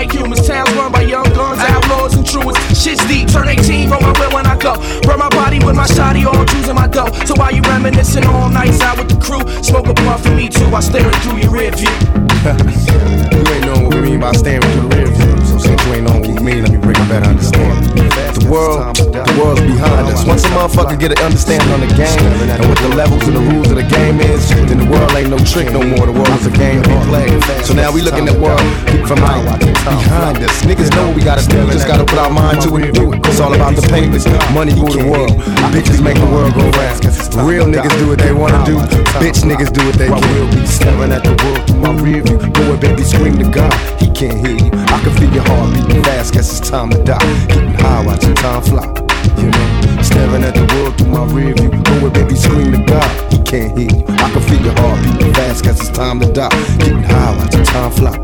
like 0.01 0.11
humans. 0.11 0.47
Towns 0.47 0.71
run 0.73 0.91
by 0.91 1.01
young 1.01 1.29
guns, 1.37 1.59
outlaws 1.59 2.15
and 2.15 2.25
truants. 2.25 2.59
Shit's 2.73 3.05
deep, 3.07 3.29
turn 3.29 3.47
18, 3.47 3.89
roll 3.89 4.01
my 4.01 4.11
will 4.19 4.33
when 4.33 4.45
I 4.45 4.57
go. 4.57 4.73
Burn 5.05 5.19
my 5.19 5.29
body 5.29 5.59
with 5.63 5.75
my 5.75 5.85
shotty, 5.85 6.25
all 6.25 6.45
choosing 6.45 6.75
my 6.75 6.87
dough. 6.87 7.11
So 7.25 7.35
while 7.35 7.53
you 7.53 7.61
reminiscing 7.61 8.25
all 8.25 8.49
nights 8.49 8.81
out 8.81 8.97
with 8.97 9.09
the 9.09 9.19
crew, 9.21 9.43
smoke 9.61 9.87
a 9.87 9.93
blunt 9.93 10.23
for 10.23 10.31
me 10.31 10.49
too. 10.49 10.65
I 10.73 10.79
staring 10.79 11.13
through 11.21 11.37
your 11.37 11.51
rear 11.51 11.71
view. 11.71 11.93
you 13.37 13.45
ain't 13.53 13.65
knowing 13.65 13.83
what 13.85 13.93
we 13.95 14.01
mean 14.01 14.19
by 14.19 14.31
staring 14.33 14.61
through 14.73 14.89
the 14.89 14.95
rear 14.95 15.07
view. 15.07 15.45
So 15.45 15.57
since 15.59 15.85
you 15.85 15.93
ain't 15.93 16.05
knowing 16.07 16.21
what 16.21 16.39
we 16.39 16.45
mean, 16.45 16.63
let 16.63 16.71
me 16.71 16.77
bring 16.77 16.97
a 16.97 17.05
better 17.05 17.29
understanding. 17.29 18.09
The 18.41 18.47
world, 18.49 18.95
the 18.95 19.10
world's 19.41 19.61
behind 19.61 20.07
us. 20.07 20.23
Once 20.25 20.45
a 20.45 20.49
motherfucker 20.53 20.97
get 20.99 21.11
an 21.11 21.21
understanding 21.25 21.69
on 21.73 21.81
the 21.81 21.91
game 21.97 22.21
and 22.45 22.61
what 22.69 22.77
the 22.77 22.93
levels 22.93 23.25
and 23.25 23.35
the 23.35 23.43
rules 23.51 23.69
of 23.73 23.77
the 23.77 23.87
game 23.89 24.21
is, 24.21 24.49
then 24.69 24.77
the 24.77 24.85
world 24.85 25.09
ain't 25.17 25.29
no 25.29 25.39
trick 25.41 25.73
no 25.73 25.81
more. 25.81 26.05
The 26.05 26.13
world 26.13 26.29
is 26.37 26.45
a 26.45 26.53
game 26.53 26.81
to 26.83 26.89
be 26.89 26.97
played. 27.09 27.33
So 27.65 27.73
now 27.73 27.91
we 27.91 28.01
looking 28.01 28.29
at 28.29 28.37
world 28.37 28.61
from 29.09 29.19
out 29.25 29.59
behind 29.59 30.37
us. 30.45 30.61
Niggas 30.61 30.93
know 30.95 31.07
what 31.09 31.15
we 31.15 31.23
gotta 31.23 31.45
do. 31.49 31.65
We 31.65 31.73
just 31.73 31.87
gotta 31.87 32.05
put 32.05 32.19
our 32.19 32.29
mind 32.29 32.61
to 32.63 32.69
it 32.77 32.93
and 32.93 32.93
do 32.93 33.13
it. 33.13 33.25
It's 33.25 33.39
all 33.39 33.53
about 33.53 33.75
the 33.75 33.81
papers. 33.89 34.25
Money 34.53 34.73
rule 34.77 34.93
the 34.93 35.05
world. 35.09 35.33
Bitches 35.73 36.01
make 36.03 36.19
the 36.21 36.29
world 36.29 36.53
go 36.53 36.63
round. 36.77 37.01
Real 37.41 37.65
niggas 37.65 37.97
do 37.97 38.07
what 38.09 38.19
they 38.19 38.33
wanna 38.33 38.63
do. 38.65 38.77
Bitch 39.17 39.41
niggas 39.41 39.73
do 39.73 39.81
what 39.85 39.97
they 39.97 40.09
will. 40.09 40.47
Be 40.53 40.65
staring 40.67 41.11
at 41.11 41.23
the 41.23 41.33
world 41.41 41.61
through 41.65 41.81
my 41.81 41.93
rear 42.01 42.21
view. 42.21 42.37
And 42.37 42.79
baby 42.79 43.03
scream 43.03 43.37
to 43.39 43.49
God. 43.49 43.73
He 43.99 44.07
can't 44.11 44.37
hear 44.45 44.55
you. 44.55 44.69
I 44.93 45.01
can 45.01 45.11
feel 45.17 45.33
your 45.33 45.43
heart 45.43 45.73
beating 45.73 46.03
fast. 46.03 46.33
Guess 46.33 46.59
it's 46.59 46.69
time 46.69 46.89
to 46.91 47.03
die. 47.03 47.47
Getting 47.47 47.73
high, 47.73 48.05
watching 48.05 48.35
time 48.35 48.61
fly. 48.61 49.00
You 49.41 49.49
know, 49.49 50.01
staring 50.03 50.43
at 50.43 50.53
the 50.53 50.65
world 50.73 50.97
through 50.97 51.07
my 51.09 51.25
rear 51.33 51.53
view. 51.55 51.69
Go 51.69 52.05
and 52.05 52.13
baby 52.13 52.35
scream 52.35 52.71
to 52.73 52.83
God. 52.85 53.09
He 53.33 53.41
can't 53.41 53.75
hear 53.77 53.89
you. 53.89 54.05
I 54.07 54.29
can 54.29 54.41
feel 54.41 54.61
your 54.61 54.77
heart 54.77 55.01
beating 55.01 55.33
fast. 55.33 55.63
Guess 55.63 55.81
it's 55.81 55.89
time 55.89 56.19
to 56.19 56.31
die. 56.31 56.49
Getting 56.77 57.03
high, 57.03 57.35
watching 57.37 57.63
time 57.63 57.91
fly. 57.91 58.15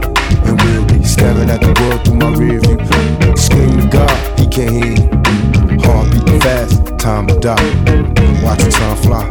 And 0.46 0.62
we'll 0.62 0.86
be 0.86 1.04
staring 1.04 1.50
at 1.50 1.62
the 1.62 1.74
world 1.82 2.06
through 2.06 2.22
my 2.22 2.30
rear 2.38 2.60
view. 2.62 2.78
Scream 3.36 3.82
to 3.82 3.88
God. 3.90 4.40
He 4.40 4.46
can't 4.48 4.72
hear 4.78 4.94
you. 4.94 5.10
Heart 5.82 6.12
beating 6.14 6.40
fast. 6.40 6.86
Time 7.00 7.26
to 7.28 7.40
die. 7.40 7.66
Watching 8.44 8.72
time 8.72 8.98
fly. 8.98 9.26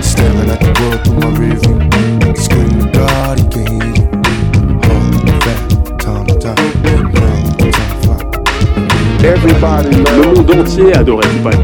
Staring 0.00 0.50
at 0.50 0.60
the 0.62 0.70
world 0.78 1.02
through 1.02 1.18
my 1.18 1.30
rear 1.34 1.58
view. 1.58 2.36
Scream 2.36 2.85
Le 9.46 10.34
monde 10.34 10.50
entier 10.50 10.94
adorait 10.94 11.26
Tupac. 11.28 11.54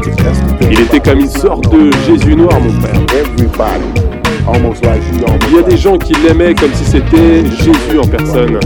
Il 0.71 0.79
était 0.79 0.99
comme 1.01 1.19
une 1.19 1.29
sorte 1.29 1.69
de 1.69 1.91
Jésus 2.07 2.35
noir, 2.35 2.59
mon 2.61 2.71
frère. 2.81 2.95
Il 5.47 5.55
y 5.55 5.59
a 5.59 5.61
des 5.63 5.77
gens 5.77 5.97
qui 5.97 6.13
l'aimaient 6.25 6.55
comme 6.55 6.73
si 6.73 6.85
c'était 6.85 7.43
Jésus 7.45 7.99
en 8.01 8.07
personne. 8.07 8.59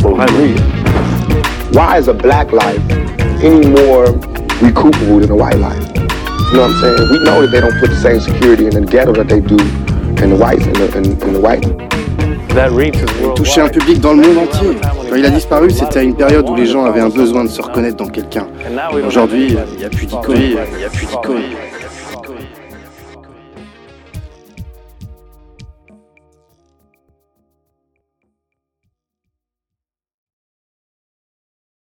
Vraiment. 0.00 0.26
Why 1.74 1.98
is 1.98 2.08
a 2.08 2.14
black 2.14 2.50
life 2.52 2.80
any 3.42 3.66
more 3.66 4.06
recuperable 4.62 5.20
than 5.20 5.30
a 5.30 5.36
white 5.36 5.58
life? 5.58 5.76
You 6.50 6.54
know 6.54 6.62
what 6.62 6.70
I'm 6.70 6.80
saying? 6.80 7.10
We 7.10 7.18
know 7.24 7.42
that 7.42 7.50
they 7.52 7.60
don't 7.60 7.78
put 7.78 7.90
the 7.90 7.96
same 7.96 8.20
security 8.20 8.64
in 8.66 8.70
the 8.70 8.80
ghetto 8.80 9.12
that 9.12 9.28
they 9.28 9.40
do 9.40 9.58
in 10.22 10.30
the 10.30 10.36
white 10.36 10.62
in 10.62 10.72
the, 10.72 10.88
in, 10.96 11.04
in 11.22 11.32
the 11.34 11.40
white. 11.40 11.66
Il 12.50 13.34
touchait 13.34 13.60
un 13.60 13.68
public 13.68 14.00
dans 14.00 14.14
le 14.14 14.22
monde 14.22 14.38
entier. 14.38 14.76
Quand 15.08 15.16
il 15.16 15.24
a 15.24 15.30
disparu, 15.30 15.70
c'était 15.70 16.00
à 16.00 16.02
une 16.02 16.14
période 16.14 16.48
où 16.48 16.54
les 16.54 16.66
gens 16.66 16.84
avaient 16.84 17.00
un 17.00 17.08
besoin 17.08 17.44
de 17.44 17.48
se 17.48 17.62
reconnaître 17.62 17.96
dans 17.96 18.08
quelqu'un. 18.08 18.46
Aujourd'hui, 19.06 19.56
il 19.72 19.78
n'y 19.78 19.84
a 19.84 19.88
plus 19.88 20.06
d'icônes. 20.06 20.56